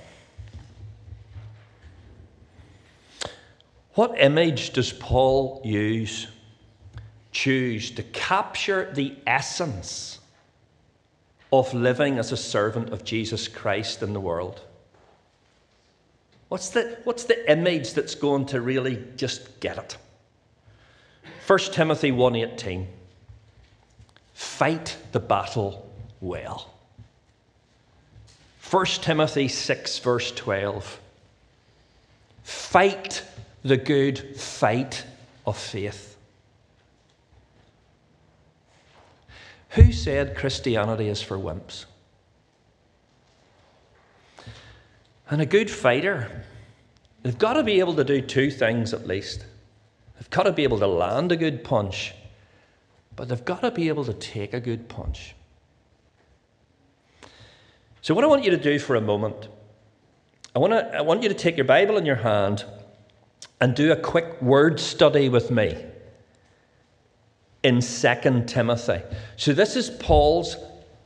What 3.94 4.18
image 4.18 4.70
does 4.70 4.92
Paul 4.92 5.60
use, 5.64 6.26
choose 7.30 7.90
to 7.92 8.02
capture 8.02 8.90
the 8.92 9.16
essence 9.26 10.18
of 11.52 11.74
living 11.74 12.18
as 12.18 12.32
a 12.32 12.36
servant 12.36 12.90
of 12.90 13.04
Jesus 13.04 13.48
Christ 13.48 14.02
in 14.02 14.14
the 14.14 14.20
world? 14.20 14.62
What's 16.48 16.70
the, 16.70 16.98
what's 17.04 17.24
the 17.24 17.50
image 17.50 17.92
that's 17.92 18.14
going 18.14 18.46
to 18.46 18.60
really 18.60 19.02
just 19.16 19.60
get 19.60 19.78
it? 19.78 19.96
1 21.46 21.58
Timothy 21.72 22.12
1:18 22.12 22.86
Fight 24.32 24.96
the 25.12 25.20
battle 25.20 25.90
well. 26.20 26.70
1 28.70 28.86
Timothy 28.86 29.48
6 29.48 29.98
verse 29.98 30.32
12 30.32 31.00
Fight 32.42 33.22
the 33.62 33.76
good 33.76 34.36
fight 34.36 35.04
of 35.46 35.56
faith. 35.56 36.16
Who 39.70 39.92
said 39.92 40.36
Christianity 40.36 41.08
is 41.08 41.22
for 41.22 41.38
wimps? 41.38 41.86
And 45.30 45.40
a 45.40 45.46
good 45.46 45.70
fighter, 45.70 46.44
they've 47.22 47.38
got 47.38 47.54
to 47.54 47.62
be 47.62 47.78
able 47.78 47.94
to 47.94 48.04
do 48.04 48.20
two 48.20 48.50
things 48.50 48.92
at 48.92 49.06
least. 49.06 49.46
They've 50.16 50.28
got 50.28 50.42
to 50.42 50.52
be 50.52 50.64
able 50.64 50.78
to 50.80 50.86
land 50.86 51.32
a 51.32 51.36
good 51.36 51.64
punch, 51.64 52.12
but 53.16 53.28
they've 53.28 53.44
got 53.44 53.62
to 53.62 53.70
be 53.70 53.88
able 53.88 54.04
to 54.04 54.12
take 54.12 54.52
a 54.52 54.60
good 54.60 54.88
punch. 54.88 55.34
So, 58.02 58.14
what 58.14 58.24
I 58.24 58.26
want 58.26 58.44
you 58.44 58.50
to 58.50 58.56
do 58.56 58.78
for 58.78 58.96
a 58.96 59.00
moment, 59.00 59.48
I 60.54 60.58
want, 60.58 60.72
to, 60.72 60.98
I 60.98 61.00
want 61.00 61.22
you 61.22 61.28
to 61.28 61.34
take 61.34 61.56
your 61.56 61.64
Bible 61.64 61.96
in 61.96 62.04
your 62.04 62.16
hand 62.16 62.64
and 63.62 63.76
do 63.76 63.92
a 63.92 63.96
quick 63.96 64.42
word 64.42 64.80
study 64.80 65.28
with 65.28 65.52
me 65.52 65.80
in 67.62 67.80
2 67.80 68.44
Timothy. 68.44 69.00
So, 69.36 69.52
this 69.52 69.76
is 69.76 69.88
Paul's. 69.88 70.56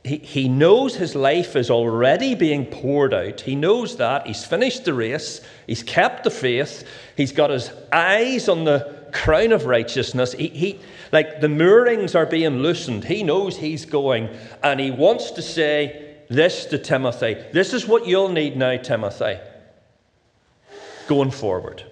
He, 0.03 0.17
he 0.17 0.49
knows 0.49 0.95
his 0.95 1.13
life 1.13 1.55
is 1.55 1.69
already 1.69 2.33
being 2.33 2.65
poured 2.65 3.13
out. 3.13 3.41
He 3.41 3.55
knows 3.55 3.97
that. 3.97 4.25
He's 4.25 4.43
finished 4.43 4.85
the 4.85 4.95
race. 4.95 5.41
He's 5.67 5.83
kept 5.83 6.23
the 6.23 6.31
faith. 6.31 6.83
He's 7.15 7.31
got 7.31 7.51
his 7.51 7.71
eyes 7.93 8.49
on 8.49 8.63
the 8.63 9.07
crown 9.13 9.51
of 9.51 9.67
righteousness. 9.67 10.33
He, 10.33 10.47
he, 10.47 10.79
like 11.11 11.41
the 11.41 11.49
moorings 11.49 12.15
are 12.15 12.25
being 12.25 12.63
loosened. 12.63 13.03
He 13.03 13.21
knows 13.21 13.57
he's 13.57 13.85
going, 13.85 14.35
and 14.63 14.79
he 14.79 14.89
wants 14.89 15.29
to 15.31 15.43
say 15.43 16.15
this 16.27 16.65
to 16.65 16.79
Timothy. 16.79 17.37
This 17.53 17.71
is 17.71 17.87
what 17.87 18.07
you'll 18.07 18.29
need 18.29 18.57
now, 18.57 18.77
Timothy, 18.77 19.37
going 21.07 21.29
forward. 21.29 21.83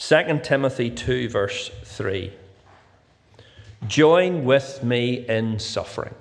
2 0.00 0.40
Timothy 0.42 0.90
2, 0.90 1.28
verse 1.28 1.70
3. 1.84 2.32
Join 3.86 4.46
with 4.46 4.82
me 4.82 5.28
in 5.28 5.58
suffering, 5.58 6.14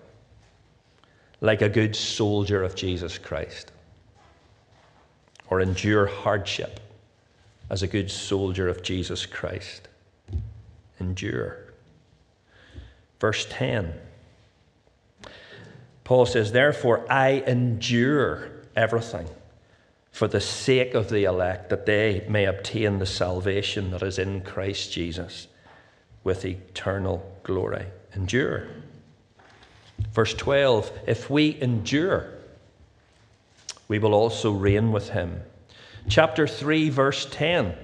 like 1.39 1.61
a 1.61 1.69
good 1.69 1.95
soldier 1.95 2.61
of 2.61 2.75
Jesus 2.75 3.17
Christ, 3.17 3.71
or 5.49 5.61
endure 5.61 6.07
hardship 6.07 6.81
as 7.69 7.81
a 7.81 7.87
good 7.87 8.11
soldier 8.11 8.67
of 8.67 8.83
Jesus 8.83 9.25
Christ. 9.25 9.87
Endure. 10.99 11.59
Verse 13.21 13.47
10. 13.49 13.93
Paul 16.03 16.25
says, 16.25 16.51
Therefore, 16.51 17.09
I 17.09 17.43
endure 17.47 18.51
everything 18.75 19.29
for 20.19 20.27
the 20.27 20.41
sake 20.41 20.95
of 20.95 21.07
the 21.07 21.23
elect, 21.23 21.69
that 21.69 21.85
they 21.85 22.25
may 22.27 22.43
obtain 22.43 22.99
the 22.99 23.05
salvation 23.05 23.91
that 23.91 24.03
is 24.03 24.19
in 24.19 24.41
Christ 24.41 24.91
Jesus 24.91 25.47
with 26.25 26.43
eternal 26.43 27.39
glory. 27.43 27.85
Endure. 28.13 28.67
Verse 30.11 30.33
12 30.33 30.91
If 31.07 31.29
we 31.29 31.57
endure, 31.61 32.33
we 33.87 33.97
will 33.97 34.13
also 34.13 34.51
reign 34.51 34.91
with 34.91 35.07
him. 35.11 35.39
Chapter 36.09 36.45
3, 36.45 36.89
verse 36.89 37.25
10. 37.31 37.77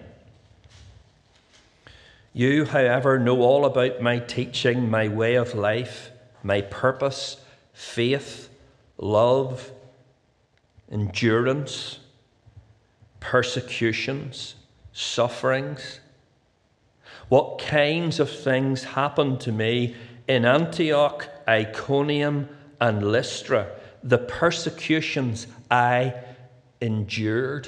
You, 2.33 2.65
however, 2.65 3.17
know 3.17 3.43
all 3.43 3.63
about 3.63 4.01
my 4.01 4.19
teaching, 4.19 4.89
my 4.89 5.07
way 5.07 5.35
of 5.35 5.55
life, 5.55 6.09
my 6.43 6.59
purpose, 6.59 7.37
faith, 7.71 8.49
love, 8.97 9.71
endurance 10.91 11.99
persecutions, 13.25 14.53
sufferings. 14.93 15.99
What 17.27 17.57
kinds 17.57 18.19
of 18.19 18.29
things 18.29 18.83
happened 18.83 19.39
to 19.41 19.51
me 19.51 19.95
in 20.27 20.45
Antioch, 20.45 21.27
Iconium, 21.47 22.47
and 22.79 23.11
Lystra? 23.11 23.71
The 24.03 24.19
persecutions 24.19 25.47
I 25.71 26.13
endured. 26.79 27.67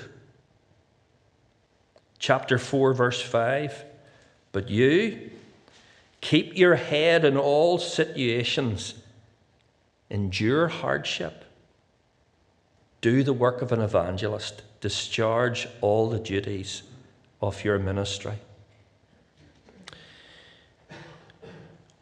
Chapter 2.20 2.60
4, 2.60 2.93
verse 2.93 3.22
5. 3.24 3.84
But 4.52 4.70
you, 4.70 5.32
keep 6.22 6.56
your 6.56 6.76
head 6.76 7.26
in 7.26 7.36
all 7.36 7.80
situations, 7.80 8.93
endure 10.12 10.67
hardship, 10.67 11.46
do 13.02 13.24
the 13.24 13.34
work 13.34 13.63
of 13.63 13.72
an 13.72 13.82
evangelist 13.82 14.62
discharge 14.82 15.68
all 15.82 16.10
the 16.10 16.20
duties 16.20 16.84
of 17.42 17.63
your 17.63 17.80
ministry. 17.80 18.36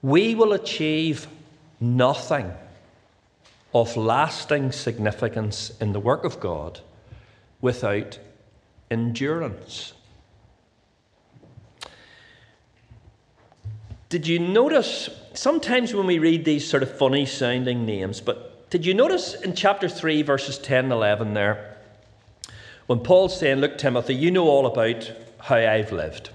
We 0.02 0.36
will 0.36 0.54
achieve 0.54 1.28
nothing 1.80 2.52
of 3.74 3.98
lasting 3.98 4.72
significance 4.72 5.72
in 5.82 5.94
the 5.94 6.00
work 6.00 6.24
of 6.24 6.40
God 6.40 6.80
without 7.60 8.20
endurance. 8.90 9.94
Did 14.10 14.28
you 14.28 14.40
notice 14.40 15.10
sometimes 15.34 15.94
when 15.94 16.06
we 16.06 16.20
read 16.20 16.46
these 16.46 16.66
sort 16.66 16.84
of 16.84 16.98
funny 16.98 17.26
sounding 17.26 17.86
names, 17.86 18.22
but 18.22 18.70
did 18.70 18.86
you 18.86 18.94
notice 18.94 19.34
in 19.34 19.56
chapter 19.56 19.90
3, 19.90 20.22
verses 20.22 20.58
10 20.58 20.86
and 20.86 20.94
11 20.94 21.34
there, 21.34 21.75
when 22.88 23.00
Paul's 23.00 23.39
saying, 23.39 23.58
Look, 23.58 23.78
Timothy, 23.78 24.15
you 24.15 24.32
know 24.32 24.48
all 24.48 24.65
about 24.65 25.12
how 25.39 25.56
I've 25.56 25.91
lived, 25.91 26.30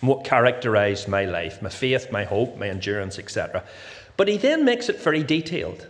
what 0.00 0.24
characterized 0.24 1.08
my 1.08 1.24
life, 1.24 1.62
my 1.62 1.68
faith, 1.68 2.10
my 2.10 2.24
hope, 2.24 2.56
my 2.56 2.68
endurance, 2.68 3.18
etc. 3.18 3.64
But 4.16 4.28
he 4.28 4.36
then 4.36 4.64
makes 4.64 4.88
it 4.88 5.00
very 5.00 5.22
detailed. 5.22 5.86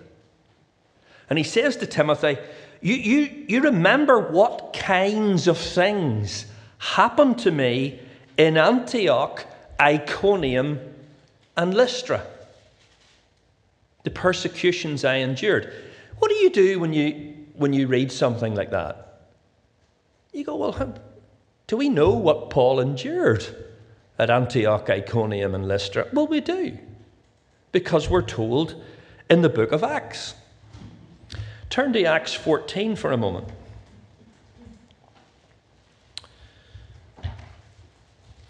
And 1.29 1.39
he 1.39 1.45
says 1.45 1.77
to 1.77 1.87
Timothy, 1.87 2.39
you, 2.81 2.95
you, 2.95 3.45
you 3.49 3.61
remember 3.63 4.19
what 4.19 4.73
kinds 4.73 5.47
of 5.47 5.59
things 5.59 6.47
happened 6.79 7.39
to 7.41 7.51
me 7.51 8.01
in 8.37 8.57
Antioch, 8.57 9.45
Iconium, 9.81 10.81
and 11.57 11.75
Lystra. 11.75 12.25
The 14.05 14.11
persecutions 14.11 15.05
I 15.05 15.17
endured. 15.17 15.73
What 16.19 16.31
do 16.31 16.37
you 16.37 16.51
do 16.51 16.81
when 16.81 16.93
you, 16.93 17.35
when 17.55 17.73
you 17.73 17.87
read 17.87 18.11
something 18.11 18.55
like 18.55 18.71
that? 18.71 19.10
You 20.33 20.45
go, 20.45 20.57
well, 20.57 21.01
do 21.67 21.77
we 21.77 21.89
know 21.89 22.11
what 22.11 22.51
Paul 22.51 22.81
endured 22.81 23.45
at 24.19 24.31
Antioch, 24.31 24.89
Iconium, 24.89 25.55
and 25.55 25.67
Lystra? 25.67 26.07
Well, 26.13 26.27
we 26.27 26.41
do, 26.41 26.79
because 27.73 28.09
we're 28.09 28.23
told 28.23 28.83
in 29.29 29.43
the 29.43 29.49
book 29.49 29.73
of 29.73 29.83
Acts. 29.83 30.35
Turn 31.69 31.93
to 31.93 32.05
Acts 32.05 32.35
14 32.35 32.97
for 32.97 33.13
a 33.13 33.17
moment. 33.17 33.49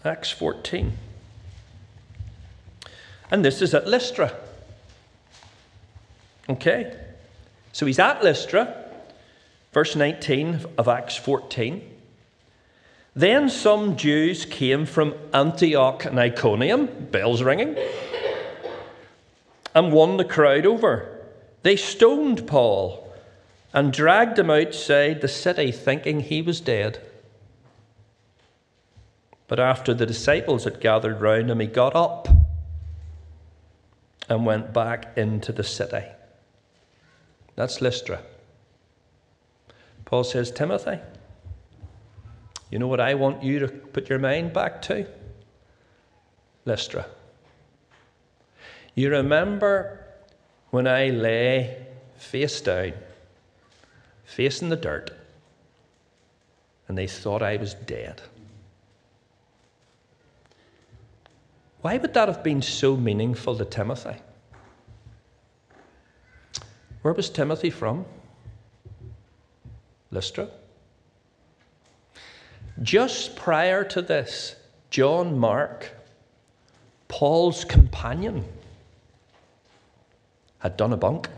Acts 0.03 0.31
14. 0.31 0.93
And 3.29 3.45
this 3.45 3.61
is 3.61 3.73
at 3.73 3.87
Lystra. 3.87 4.33
Okay? 6.49 6.95
So 7.71 7.85
he's 7.85 7.99
at 7.99 8.23
Lystra, 8.23 8.80
verse 9.71 9.95
19 9.95 10.65
of 10.77 10.87
Acts 10.87 11.15
14. 11.15 11.87
Then 13.15 13.49
some 13.49 13.97
Jews 13.97 14.45
came 14.45 14.85
from 14.85 15.15
Antioch 15.33 16.05
and 16.05 16.19
Iconium, 16.19 16.87
bells 17.11 17.41
ringing, 17.41 17.77
and 19.75 19.91
won 19.91 20.17
the 20.17 20.25
crowd 20.25 20.65
over. 20.65 21.19
They 21.63 21.75
stoned 21.75 22.47
Paul 22.47 23.13
and 23.73 23.93
dragged 23.93 24.39
him 24.39 24.49
outside 24.49 25.21
the 25.21 25.27
city, 25.27 25.71
thinking 25.71 26.21
he 26.21 26.41
was 26.41 26.61
dead. 26.61 26.99
But 29.47 29.59
after 29.59 29.93
the 29.93 30.05
disciples 30.05 30.63
had 30.63 30.79
gathered 30.79 31.19
round 31.19 31.51
him, 31.51 31.59
he 31.59 31.67
got 31.67 31.95
up 31.95 32.29
and 34.29 34.45
went 34.45 34.73
back 34.73 35.17
into 35.17 35.51
the 35.51 35.63
city. 35.63 36.05
That's 37.55 37.81
Lystra. 37.81 38.21
Paul 40.11 40.25
says, 40.25 40.51
Timothy, 40.51 40.99
you 42.69 42.79
know 42.79 42.87
what 42.87 42.99
I 42.99 43.13
want 43.13 43.43
you 43.43 43.59
to 43.59 43.69
put 43.69 44.09
your 44.09 44.19
mind 44.19 44.51
back 44.51 44.81
to? 44.83 45.07
Lystra. 46.65 47.05
You 48.93 49.09
remember 49.09 50.05
when 50.69 50.85
I 50.85 51.11
lay 51.11 51.87
face 52.17 52.59
down 52.59 52.93
facing 54.25 54.67
the 54.67 54.75
dirt, 54.75 55.11
and 56.89 56.97
they 56.97 57.07
thought 57.07 57.41
I 57.41 57.55
was 57.55 57.73
dead. 57.73 58.21
Why 61.81 61.97
would 61.97 62.13
that 62.13 62.27
have 62.27 62.43
been 62.43 62.61
so 62.61 62.97
meaningful 62.97 63.57
to 63.57 63.63
Timothy? 63.63 64.17
Where 67.01 67.13
was 67.13 67.29
Timothy 67.29 67.69
from? 67.69 68.05
Lystra. 70.11 70.49
Just 72.81 73.35
prior 73.35 73.83
to 73.85 74.01
this, 74.01 74.55
John 74.89 75.37
Mark, 75.37 75.91
Paul's 77.07 77.63
companion, 77.63 78.45
had 80.59 80.77
done 80.77 80.93
a 80.93 80.97
bunk. 80.97 81.29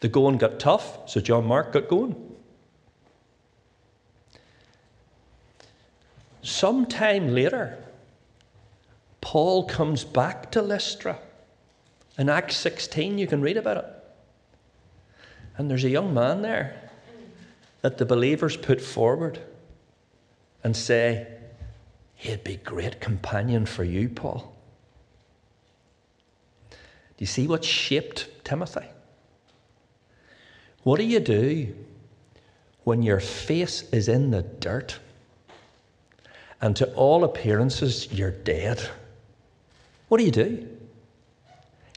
The 0.00 0.08
going 0.08 0.38
got 0.38 0.58
tough, 0.58 1.08
so 1.08 1.20
John 1.20 1.46
Mark 1.46 1.72
got 1.72 1.88
going. 1.88 2.16
Sometime 6.42 7.34
later, 7.34 7.78
Paul 9.20 9.64
comes 9.66 10.04
back 10.04 10.50
to 10.52 10.62
Lystra. 10.62 11.18
In 12.18 12.28
Acts 12.28 12.56
16, 12.56 13.18
you 13.18 13.26
can 13.26 13.40
read 13.40 13.56
about 13.56 13.76
it. 13.78 13.86
And 15.56 15.70
there's 15.70 15.84
a 15.84 15.90
young 15.90 16.14
man 16.14 16.42
there 16.42 16.89
that 17.82 17.98
the 17.98 18.04
believers 18.04 18.56
put 18.56 18.80
forward 18.80 19.40
and 20.62 20.76
say, 20.76 21.26
He'd 22.14 22.44
be 22.44 22.56
great 22.56 23.00
companion 23.00 23.64
for 23.64 23.82
you, 23.82 24.10
Paul. 24.10 24.54
Do 26.70 26.76
you 27.16 27.26
see 27.26 27.46
what 27.46 27.64
shaped 27.64 28.28
Timothy? 28.44 28.86
What 30.82 30.98
do 30.98 31.04
you 31.04 31.18
do 31.18 31.74
when 32.84 33.02
your 33.02 33.20
face 33.20 33.82
is 33.90 34.08
in 34.08 34.30
the 34.30 34.42
dirt 34.42 34.98
and 36.60 36.76
to 36.76 36.92
all 36.92 37.24
appearances 37.24 38.12
you're 38.12 38.30
dead? 38.30 38.86
What 40.08 40.18
do 40.18 40.24
you 40.24 40.30
do? 40.30 40.68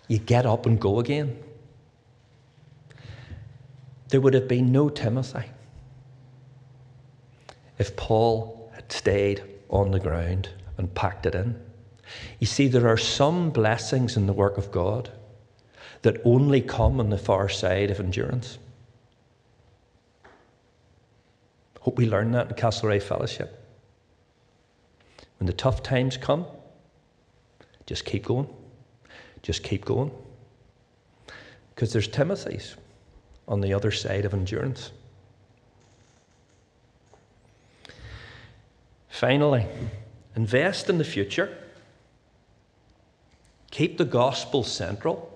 You 0.08 0.20
get 0.20 0.46
up 0.46 0.66
and 0.66 0.80
go 0.80 1.00
again. 1.00 1.38
There 4.08 4.22
would 4.22 4.34
have 4.36 4.48
been 4.48 4.72
no 4.72 4.88
Timothy 4.88 5.50
if 7.84 7.98
Paul 7.98 8.72
had 8.74 8.90
stayed 8.90 9.44
on 9.68 9.92
the 9.92 10.00
ground 10.00 10.48
and 10.78 10.96
packed 10.96 11.26
it 11.26 11.36
in. 11.36 11.62
You 12.40 12.48
see, 12.48 12.70
there 12.70 12.88
are 12.88 12.96
some 12.96 13.50
blessings 13.50 14.16
in 14.16 14.26
the 14.26 14.32
work 14.32 14.58
of 14.58 14.72
God 14.72 15.12
that 16.02 16.22
only 16.24 16.62
come 16.62 17.02
on 17.02 17.10
the 17.10 17.18
far 17.18 17.50
side 17.50 17.92
of 17.92 18.00
endurance. 18.00 18.58
Hope 21.82 21.98
we 21.98 22.08
learn 22.08 22.32
that 22.32 22.48
in 22.48 22.56
Castlereagh 22.56 23.04
Fellowship. 23.04 23.62
When 25.38 25.48
the 25.48 25.52
tough 25.52 25.84
times 25.84 26.16
come, 26.16 26.46
just 27.86 28.06
keep 28.06 28.24
going. 28.24 28.48
Just 29.42 29.62
keep 29.62 29.84
going. 29.84 30.12
Because 31.76 31.92
there's 31.92 32.08
Timothy's 32.08 32.78
on 33.46 33.60
the 33.60 33.74
other 33.74 33.92
side 33.92 34.24
of 34.24 34.34
endurance. 34.34 34.92
Finally, 39.14 39.68
invest 40.36 40.90
in 40.90 40.98
the 40.98 41.04
future. 41.04 41.56
Keep 43.70 44.00
the 44.00 44.06
gospel 44.06 44.64
central. 44.64 45.30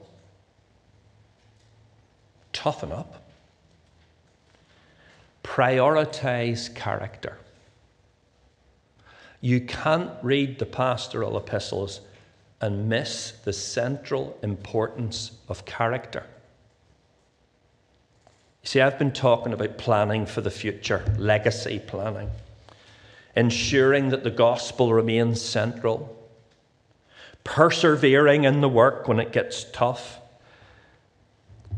Toughen 2.51 2.91
up 2.91 3.27
prioritize 5.43 6.73
character. 6.75 7.37
You 9.41 9.61
can't 9.61 10.11
read 10.21 10.59
the 10.59 10.65
pastoral 10.65 11.37
epistles 11.37 12.01
and 12.59 12.89
miss 12.89 13.31
the 13.45 13.53
central 13.53 14.37
importance 14.41 15.31
of 15.47 15.65
character. 15.65 16.25
You 18.63 18.67
see, 18.67 18.81
I've 18.81 18.99
been 18.99 19.13
talking 19.13 19.53
about 19.53 19.77
planning 19.77 20.25
for 20.25 20.41
the 20.41 20.51
future, 20.51 21.05
legacy 21.17 21.79
planning, 21.79 22.29
ensuring 23.37 24.09
that 24.09 24.25
the 24.25 24.31
gospel 24.31 24.93
remains 24.93 25.41
central, 25.41 26.13
persevering 27.45 28.43
in 28.43 28.59
the 28.59 28.67
work 28.67 29.07
when 29.07 29.21
it 29.21 29.31
gets 29.31 29.63
tough 29.71 30.19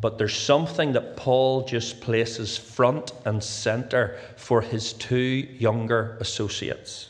but 0.02 0.18
there's 0.18 0.36
something 0.36 0.94
that 0.94 1.18
Paul 1.18 1.66
just 1.66 2.00
places 2.00 2.58
front 2.58 3.12
and 3.26 3.44
center 3.44 4.18
for 4.38 4.62
his 4.62 4.94
two 4.94 5.48
younger 5.58 6.18
associates. 6.22 7.10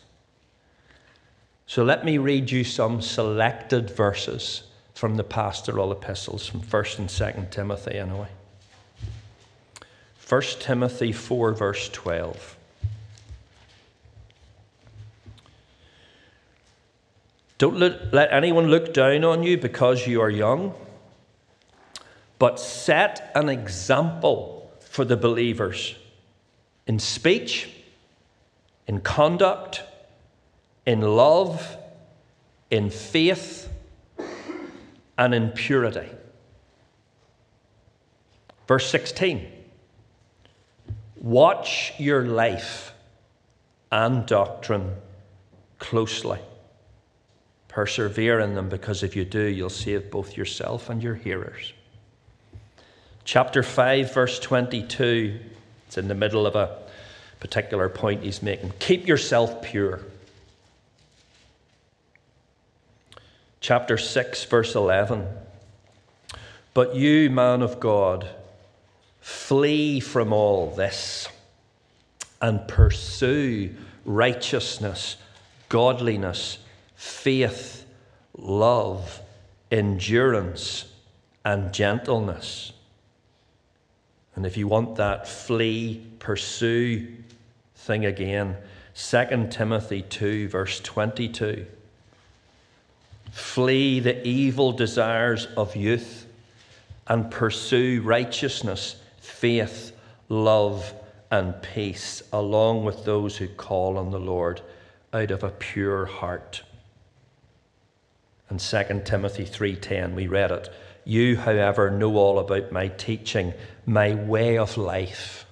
So 1.68 1.84
let 1.84 2.04
me 2.04 2.18
read 2.18 2.50
you 2.50 2.64
some 2.64 3.02
selected 3.02 3.92
verses 3.92 4.64
from 4.96 5.18
the 5.18 5.24
pastoral 5.24 5.92
epistles 5.92 6.48
from 6.48 6.62
1st 6.62 7.00
and 7.00 7.10
2nd 7.10 7.52
Timothy, 7.52 7.96
anyway. 8.00 8.30
1 10.28 10.42
Timothy 10.60 11.12
4, 11.12 11.54
verse 11.54 11.90
12. 11.90 12.58
Don't 17.60 17.78
let 17.78 18.12
let 18.12 18.34
anyone 18.34 18.68
look 18.68 18.94
down 18.94 19.24
on 19.24 19.44
you 19.44 19.58
because 19.58 20.08
you 20.08 20.20
are 20.22 20.30
young 20.32 20.74
but 22.40 22.58
set 22.58 23.32
an 23.36 23.50
example 23.50 24.72
for 24.80 25.04
the 25.04 25.18
believers 25.18 25.96
in 26.88 26.98
speech, 26.98 27.70
in 28.88 29.02
conduct, 29.02 29.84
in 30.86 31.02
love, 31.02 31.78
in 32.72 32.90
faith, 32.90 33.70
and 35.18 35.36
in 35.36 35.50
purity. 35.50 36.10
Verse 38.68 38.90
16 38.90 39.46
Watch 41.22 41.94
your 42.00 42.24
life 42.24 42.94
and 43.92 44.26
doctrine 44.26 44.96
closely. 45.78 46.40
Persevere 47.70 48.40
in 48.42 48.56
them 48.56 48.68
because 48.68 49.04
if 49.04 49.16
you 49.16 49.24
do, 49.24 49.44
you'll 49.44 49.70
save 49.70 50.12
both 50.12 50.36
yourself 50.36 50.90
and 50.90 51.02
your 51.02 51.16
hearers. 51.16 51.74
Chapter 53.24 53.64
5, 53.64 54.14
verse 54.14 54.40
22, 54.40 55.40
it's 55.88 55.98
in 55.98 56.08
the 56.08 56.16
middle 56.16 56.48
of 56.48 56.56
a 56.56 56.78
particular 57.40 57.88
point 57.88 58.24
he's 58.24 58.42
making. 58.42 58.74
Keep 58.80 59.08
yourself 59.08 59.62
pure. 59.62 60.02
Chapter 63.62 63.98
6, 63.98 64.46
verse 64.46 64.74
11. 64.74 65.28
But 66.74 66.96
you, 66.96 67.30
man 67.30 67.62
of 67.62 67.80
God, 67.80 68.28
flee 69.22 70.00
from 70.00 70.34
all 70.34 70.72
this 70.72 71.28
and 72.42 72.68
pursue 72.68 73.76
righteousness, 74.06 75.18
godliness, 75.68 76.58
faith, 77.00 77.86
love, 78.38 79.22
endurance, 79.72 80.92
and 81.46 81.74
gentleness. 81.74 82.74
And 84.36 84.46
if 84.46 84.58
you 84.58 84.68
want 84.68 84.98
that 84.98 85.26
flee, 85.26 86.06
pursue 86.20 87.08
thing 87.74 88.06
again, 88.06 88.58
2 88.96 89.48
Timothy 89.50 90.02
2, 90.02 90.50
verse 90.50 90.82
22. 90.82 91.66
Flee 93.32 94.02
the 94.02 94.28
evil 94.28 94.74
desires 94.74 95.48
of 95.56 95.78
youth 95.78 96.26
and 97.08 97.32
pursue 97.32 98.02
righteousness, 98.02 98.98
faith, 99.22 99.94
love, 100.28 100.94
and 101.32 101.62
peace, 101.62 102.24
along 102.34 102.84
with 102.84 103.06
those 103.06 103.38
who 103.38 103.48
call 103.48 103.98
on 103.98 104.12
the 104.12 104.20
Lord 104.20 104.60
out 105.14 105.32
of 105.32 105.46
a 105.46 105.50
pure 105.50 106.06
heart. 106.06 106.64
And 108.50 108.60
2 108.60 109.06
Timothy 109.06 109.46
3:10 109.46 110.16
we 110.16 110.28
read 110.28 110.52
it. 110.52 110.70
You, 111.06 111.38
however, 111.38 111.90
know 111.90 112.18
all 112.18 112.40
about 112.40 112.72
my 112.72 112.88
teaching, 112.88 113.54
my 113.86 114.14
way 114.14 114.58
of 114.58 114.78
life, 114.78 115.46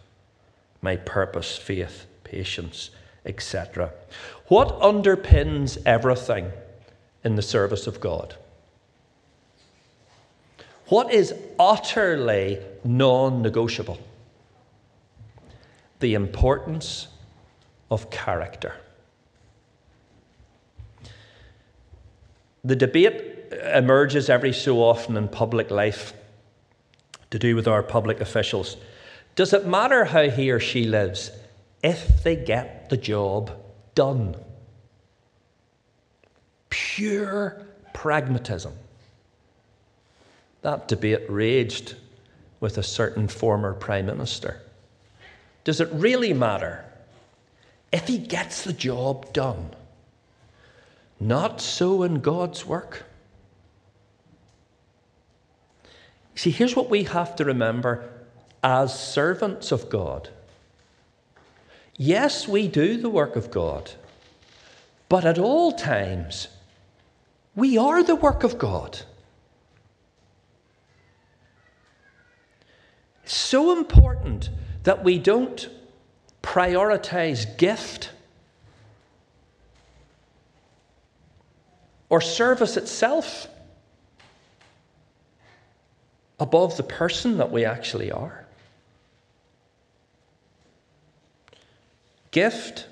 my 0.81 0.95
purpose, 0.97 1.57
faith, 1.57 2.05
patience, 2.23 2.89
etc. 3.25 3.91
What 4.47 4.79
underpins 4.79 5.77
everything 5.85 6.51
in 7.23 7.35
the 7.35 7.41
service 7.41 7.87
of 7.87 7.99
God? 7.99 8.35
What 10.87 11.11
is 11.11 11.33
utterly 11.59 12.59
non 12.83 13.41
negotiable? 13.41 13.99
The 15.99 16.13
importance 16.13 17.07
of 17.91 18.09
character. 18.09 18.73
The 22.63 22.75
debate 22.75 23.53
emerges 23.73 24.29
every 24.29 24.53
so 24.53 24.81
often 24.83 25.15
in 25.15 25.27
public 25.27 25.71
life 25.71 26.13
to 27.31 27.39
do 27.39 27.55
with 27.55 27.67
our 27.67 27.83
public 27.83 28.19
officials. 28.19 28.77
Does 29.35 29.53
it 29.53 29.65
matter 29.65 30.05
how 30.05 30.29
he 30.29 30.51
or 30.51 30.59
she 30.59 30.85
lives 30.85 31.31
if 31.83 32.23
they 32.23 32.35
get 32.35 32.89
the 32.89 32.97
job 32.97 33.51
done? 33.95 34.35
Pure 36.69 37.61
pragmatism. 37.93 38.73
That 40.61 40.87
debate 40.87 41.25
raged 41.29 41.95
with 42.59 42.77
a 42.77 42.83
certain 42.83 43.27
former 43.27 43.73
Prime 43.73 44.07
Minister. 44.07 44.61
Does 45.63 45.79
it 45.79 45.89
really 45.91 46.33
matter 46.33 46.83
if 47.91 48.07
he 48.07 48.17
gets 48.17 48.63
the 48.63 48.73
job 48.73 49.31
done? 49.33 49.69
Not 51.19 51.61
so 51.61 52.03
in 52.03 52.19
God's 52.19 52.65
work. 52.65 53.05
See, 56.35 56.51
here's 56.51 56.75
what 56.75 56.89
we 56.89 57.03
have 57.03 57.35
to 57.37 57.45
remember 57.45 58.09
as 58.63 58.97
servants 58.97 59.71
of 59.71 59.89
God. 59.89 60.29
Yes, 61.97 62.47
we 62.47 62.67
do 62.67 62.97
the 62.97 63.09
work 63.09 63.35
of 63.35 63.49
God, 63.49 63.91
but 65.09 65.25
at 65.25 65.39
all 65.39 65.71
times, 65.71 66.47
we 67.55 67.75
are 67.75 68.03
the 68.03 68.15
work 68.15 68.43
of 68.43 68.59
God. 68.59 68.99
It's 73.23 73.35
so 73.35 73.75
important 73.75 74.51
that 74.83 75.03
we 75.03 75.17
don't 75.17 75.67
prioritize 76.43 77.57
gift 77.57 78.11
or 82.09 82.21
service 82.21 82.77
itself 82.77 83.47
above 86.39 86.77
the 86.77 86.83
person 86.83 87.37
that 87.37 87.51
we 87.51 87.65
actually 87.65 88.11
are. 88.11 88.45
Gift, 92.31 92.87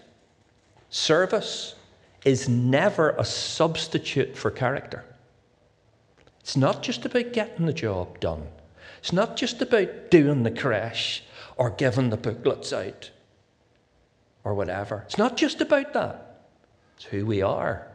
service 0.90 1.76
is 2.24 2.50
never 2.50 3.12
a 3.12 3.26
substitute 3.26 4.36
for 4.36 4.50
character. 4.50 5.06
It's 6.40 6.58
not 6.58 6.82
just 6.82 7.06
about 7.06 7.34
getting 7.34 7.66
the 7.66 7.74
job 7.74 8.20
done. 8.20 8.48
It's 9.00 9.14
not 9.14 9.38
just 9.38 9.62
about 9.62 10.10
doing 10.10 10.44
the 10.44 10.52
creche 10.52 11.24
or 11.58 11.70
giving 11.70 12.10
the 12.10 12.18
booklets 12.18 12.74
out 12.74 13.12
or 14.44 14.56
whatever. 14.56 15.04
It's 15.06 15.18
not 15.18 15.38
just 15.38 15.62
about 15.62 15.94
that. 15.94 16.42
It's 16.96 17.06
who 17.06 17.26
we 17.26 17.42
are, 17.42 17.88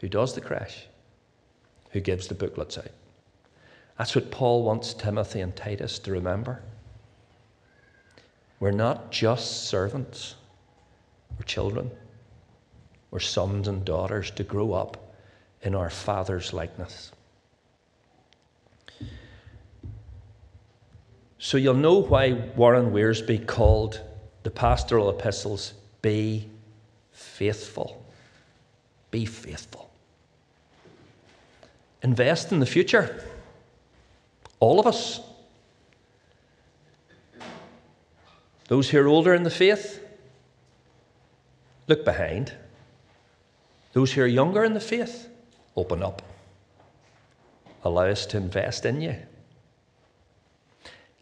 who 0.00 0.08
does 0.08 0.34
the 0.34 0.40
crash, 0.40 0.86
who 1.90 2.00
gives 2.00 2.28
the 2.28 2.34
booklets 2.34 2.78
out. 2.78 2.90
That's 3.96 4.14
what 4.14 4.30
Paul 4.30 4.62
wants 4.62 4.94
Timothy 4.94 5.40
and 5.40 5.54
Titus 5.54 5.98
to 6.00 6.12
remember. 6.12 6.62
We're 8.60 8.70
not 8.70 9.10
just 9.10 9.68
servants, 9.68 10.34
we're 11.36 11.44
children. 11.44 11.90
We're 13.10 13.20
sons 13.20 13.68
and 13.68 13.84
daughters 13.84 14.30
to 14.32 14.44
grow 14.44 14.72
up 14.72 15.14
in 15.62 15.74
our 15.74 15.88
Father's 15.88 16.52
likeness. 16.52 17.12
So 21.38 21.56
you'll 21.56 21.74
know 21.74 22.02
why 22.02 22.32
Warren 22.56 22.92
Wiersbe 22.92 23.46
called 23.46 24.00
the 24.42 24.50
pastoral 24.50 25.08
epistles 25.08 25.72
Be 26.02 26.50
Faithful. 27.12 28.04
Be 29.10 29.24
faithful. 29.24 29.87
Invest 32.02 32.52
in 32.52 32.60
the 32.60 32.66
future. 32.66 33.24
All 34.60 34.78
of 34.78 34.86
us. 34.86 35.20
Those 38.68 38.90
who 38.90 39.00
are 39.00 39.08
older 39.08 39.34
in 39.34 39.44
the 39.44 39.50
faith, 39.50 40.04
look 41.86 42.04
behind. 42.04 42.52
Those 43.94 44.12
who 44.12 44.22
are 44.22 44.26
younger 44.26 44.62
in 44.64 44.74
the 44.74 44.80
faith, 44.80 45.28
open 45.74 46.02
up. 46.02 46.22
Allow 47.82 48.06
us 48.06 48.26
to 48.26 48.36
invest 48.36 48.84
in 48.84 49.00
you. 49.00 49.16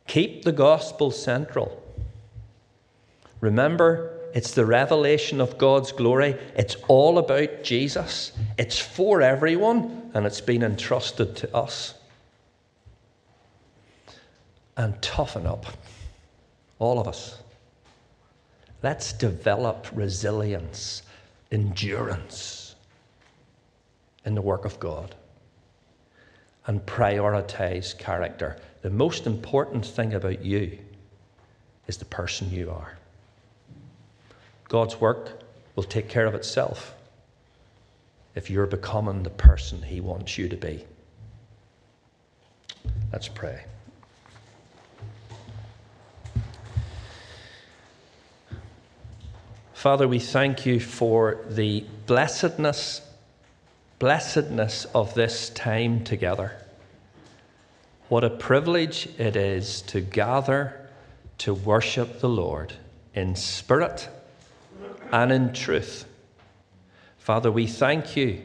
Keep 0.06 0.44
the 0.44 0.52
gospel 0.52 1.10
central. 1.10 1.82
Remember, 3.40 4.15
it's 4.36 4.52
the 4.52 4.66
revelation 4.66 5.40
of 5.40 5.56
God's 5.56 5.92
glory. 5.92 6.36
It's 6.56 6.76
all 6.88 7.16
about 7.16 7.62
Jesus. 7.62 8.32
It's 8.58 8.78
for 8.78 9.22
everyone, 9.22 10.10
and 10.12 10.26
it's 10.26 10.42
been 10.42 10.62
entrusted 10.62 11.36
to 11.36 11.56
us 11.56 11.94
and 14.76 15.00
toughen 15.00 15.46
up. 15.46 15.64
All 16.78 17.00
of 17.00 17.08
us. 17.08 17.38
Let's 18.82 19.14
develop 19.14 19.86
resilience, 19.94 21.00
endurance 21.50 22.74
in 24.26 24.34
the 24.34 24.42
work 24.42 24.66
of 24.66 24.78
God 24.78 25.14
and 26.66 26.84
prioritize 26.84 27.96
character. 27.96 28.58
The 28.82 28.90
most 28.90 29.26
important 29.26 29.86
thing 29.86 30.12
about 30.12 30.44
you 30.44 30.78
is 31.86 31.96
the 31.96 32.04
person 32.04 32.50
you 32.50 32.70
are. 32.70 32.98
God's 34.68 35.00
work 35.00 35.40
will 35.76 35.84
take 35.84 36.08
care 36.08 36.26
of 36.26 36.34
itself 36.34 36.94
if 38.34 38.50
you're 38.50 38.66
becoming 38.66 39.22
the 39.22 39.30
person 39.30 39.82
He 39.82 40.00
wants 40.00 40.36
you 40.36 40.48
to 40.48 40.56
be. 40.56 40.84
Let's 43.12 43.28
pray. 43.28 43.64
Father, 49.72 50.08
we 50.08 50.18
thank 50.18 50.66
you 50.66 50.80
for 50.80 51.38
the 51.48 51.84
blessedness, 52.06 53.02
blessedness 53.98 54.84
of 54.86 55.14
this 55.14 55.50
time 55.50 56.02
together. 56.02 56.56
What 58.08 58.24
a 58.24 58.30
privilege 58.30 59.08
it 59.18 59.36
is 59.36 59.82
to 59.82 60.00
gather 60.00 60.88
to 61.38 61.54
worship 61.54 62.20
the 62.20 62.28
Lord 62.28 62.72
in 63.14 63.36
spirit 63.36 64.08
and 65.12 65.32
in 65.32 65.52
truth. 65.52 66.06
Father, 67.18 67.50
we 67.50 67.66
thank 67.66 68.16
you 68.16 68.40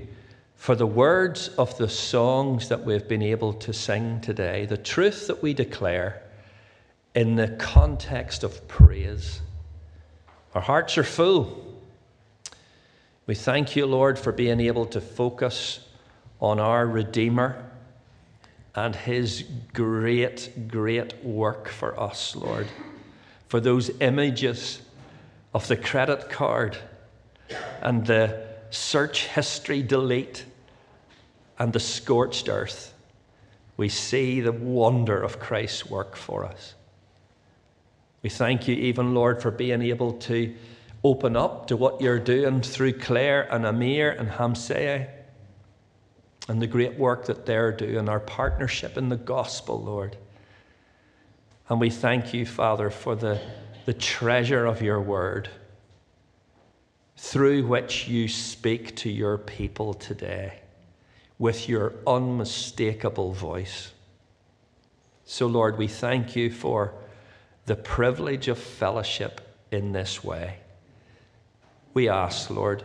for 0.55 0.75
the 0.75 0.85
words 0.85 1.47
of 1.57 1.77
the 1.77 1.89
songs 1.89 2.69
that 2.69 2.85
we've 2.85 3.07
been 3.07 3.21
able 3.21 3.53
to 3.53 3.73
sing 3.73 4.21
today, 4.21 4.65
the 4.65 4.77
truth 4.77 5.27
that 5.27 5.41
we 5.41 5.53
declare 5.53 6.21
in 7.15 7.35
the 7.35 7.47
context 7.47 8.43
of 8.43 8.67
praise. 8.67 9.41
Our 10.53 10.61
hearts 10.61 10.97
are 10.97 11.03
full. 11.03 11.81
We 13.25 13.35
thank 13.35 13.75
you, 13.75 13.85
Lord, 13.85 14.19
for 14.19 14.31
being 14.31 14.59
able 14.59 14.85
to 14.87 15.01
focus 15.01 15.87
on 16.39 16.59
our 16.59 16.85
Redeemer 16.85 17.71
and 18.75 18.95
his 18.95 19.43
great, 19.73 20.67
great 20.67 21.23
work 21.23 21.67
for 21.67 21.99
us, 21.99 22.35
Lord. 22.35 22.67
For 23.47 23.59
those 23.59 23.89
images 23.99 24.81
of 25.53 25.67
the 25.67 25.75
credit 25.75 26.29
card 26.29 26.77
and 27.81 28.05
the 28.05 28.47
search 28.69 29.27
history 29.27 29.81
delete 29.81 30.45
and 31.59 31.73
the 31.73 31.79
scorched 31.79 32.47
earth, 32.49 32.93
we 33.77 33.89
see 33.89 34.41
the 34.41 34.51
wonder 34.51 35.21
of 35.21 35.39
Christ's 35.39 35.89
work 35.89 36.15
for 36.15 36.45
us. 36.45 36.75
We 38.21 38.29
thank 38.29 38.67
you, 38.67 38.75
even, 38.75 39.13
Lord, 39.13 39.41
for 39.41 39.51
being 39.51 39.81
able 39.81 40.13
to 40.13 40.53
open 41.03 41.35
up 41.35 41.67
to 41.67 41.75
what 41.75 42.01
you're 42.01 42.19
doing 42.19 42.61
through 42.61 42.93
Claire 42.93 43.47
and 43.51 43.65
Amir 43.65 44.11
and 44.11 44.29
Hamsea 44.29 45.09
and 46.47 46.61
the 46.61 46.67
great 46.67 46.97
work 46.97 47.25
that 47.25 47.45
they're 47.45 47.71
doing, 47.71 48.09
our 48.09 48.19
partnership 48.19 48.97
in 48.97 49.09
the 49.09 49.15
gospel, 49.15 49.81
Lord. 49.81 50.17
And 51.69 51.79
we 51.79 51.89
thank 51.89 52.33
you, 52.33 52.45
Father, 52.45 52.89
for 52.89 53.15
the, 53.15 53.39
the 53.85 53.93
treasure 53.93 54.65
of 54.65 54.81
your 54.81 55.01
word 55.01 55.49
through 57.17 57.65
which 57.67 58.07
you 58.07 58.27
speak 58.27 58.95
to 58.95 59.09
your 59.09 59.37
people 59.37 59.93
today 59.93 60.59
with 61.37 61.67
your 61.67 61.93
unmistakable 62.05 63.31
voice. 63.31 63.91
So, 65.25 65.47
Lord, 65.47 65.77
we 65.77 65.87
thank 65.87 66.35
you 66.35 66.51
for 66.51 66.93
the 67.65 67.75
privilege 67.75 68.47
of 68.47 68.57
fellowship 68.57 69.41
in 69.71 69.91
this 69.91 70.23
way. 70.23 70.57
We 71.93 72.09
ask, 72.09 72.49
Lord, 72.49 72.83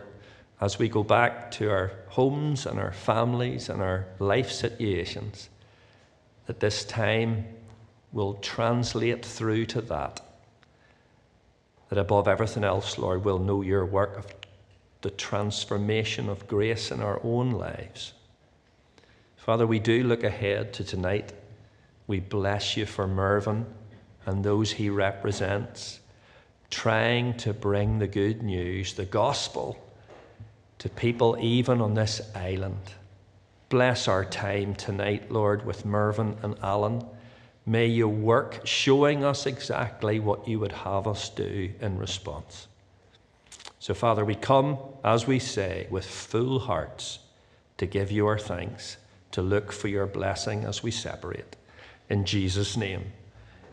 as 0.59 0.79
we 0.79 0.89
go 0.89 1.03
back 1.03 1.51
to 1.51 1.69
our 1.69 1.91
homes 2.09 2.65
and 2.65 2.79
our 2.79 2.93
families 2.93 3.69
and 3.69 3.81
our 3.81 4.07
life 4.19 4.51
situations, 4.51 5.49
that 6.45 6.59
this 6.59 6.83
time 6.85 7.45
will 8.11 8.35
translate 8.35 9.25
through 9.25 9.65
to 9.67 9.81
that. 9.81 10.26
That 11.89 11.97
above 11.97 12.27
everything 12.27 12.63
else, 12.63 12.97
Lord, 12.97 13.23
we'll 13.23 13.39
know 13.39 13.61
your 13.61 13.85
work 13.85 14.17
of 14.17 14.27
the 15.01 15.09
transformation 15.11 16.27
of 16.29 16.47
grace 16.47 16.91
in 16.91 17.01
our 17.01 17.19
own 17.23 17.51
lives. 17.51 18.13
Father, 19.37 19.65
we 19.65 19.79
do 19.79 20.03
look 20.03 20.23
ahead 20.23 20.73
to 20.73 20.83
tonight. 20.83 21.31
We 22.07 22.19
bless 22.19 22.75
you 22.75 22.85
for 22.85 23.07
Mervyn 23.07 23.65
and 24.25 24.43
those 24.43 24.71
he 24.73 24.89
represents, 24.89 26.01
trying 26.69 27.37
to 27.37 27.53
bring 27.53 27.99
the 27.99 28.07
good 28.07 28.43
news, 28.43 28.93
the 28.93 29.05
gospel, 29.05 29.77
to 30.79 30.89
people 30.89 31.37
even 31.39 31.79
on 31.79 31.93
this 31.93 32.21
island. 32.35 32.91
Bless 33.69 34.07
our 34.07 34.25
time 34.25 34.75
tonight, 34.75 35.31
Lord, 35.31 35.65
with 35.65 35.85
Mervyn 35.85 36.37
and 36.43 36.57
Alan. 36.61 37.05
May 37.67 37.87
you 37.87 38.07
work 38.07 38.61
showing 38.63 39.25
us 39.25 39.45
exactly 39.45 40.21
what 40.21 40.47
you 40.47 40.57
would 40.61 40.71
have 40.71 41.05
us 41.05 41.27
do 41.27 41.69
in 41.81 41.97
response. 41.97 42.69
So, 43.79 43.93
Father, 43.93 44.23
we 44.23 44.35
come, 44.35 44.77
as 45.03 45.27
we 45.27 45.37
say, 45.39 45.85
with 45.89 46.05
full 46.05 46.59
hearts 46.59 47.19
to 47.77 47.85
give 47.85 48.09
you 48.09 48.25
our 48.25 48.39
thanks, 48.39 48.95
to 49.31 49.41
look 49.41 49.73
for 49.73 49.89
your 49.89 50.05
blessing 50.07 50.63
as 50.63 50.81
we 50.81 50.91
separate. 50.91 51.57
In 52.09 52.23
Jesus' 52.23 52.77
name. 52.77 53.11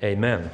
Amen. 0.03 0.51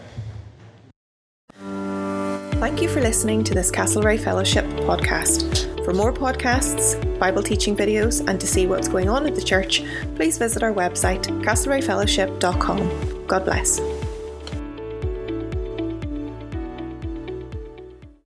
Thank 2.61 2.83
you 2.83 2.91
for 2.91 3.01
listening 3.01 3.43
to 3.45 3.55
this 3.55 3.71
Castlereagh 3.71 4.23
Fellowship 4.23 4.67
podcast. 4.67 5.83
For 5.83 5.95
more 5.95 6.13
podcasts, 6.13 7.19
Bible 7.19 7.43
teaching 7.43 7.75
videos, 7.75 8.23
and 8.29 8.39
to 8.39 8.47
see 8.47 8.67
what's 8.67 8.87
going 8.87 9.09
on 9.09 9.27
at 9.27 9.35
the 9.35 9.43
church, 9.43 9.83
please 10.15 10.37
visit 10.37 10.63
our 10.63 10.75
website, 10.75 11.25
castlereaghfellowship.com. 11.43 13.10
God 13.31 13.45
bless. 13.45 14.00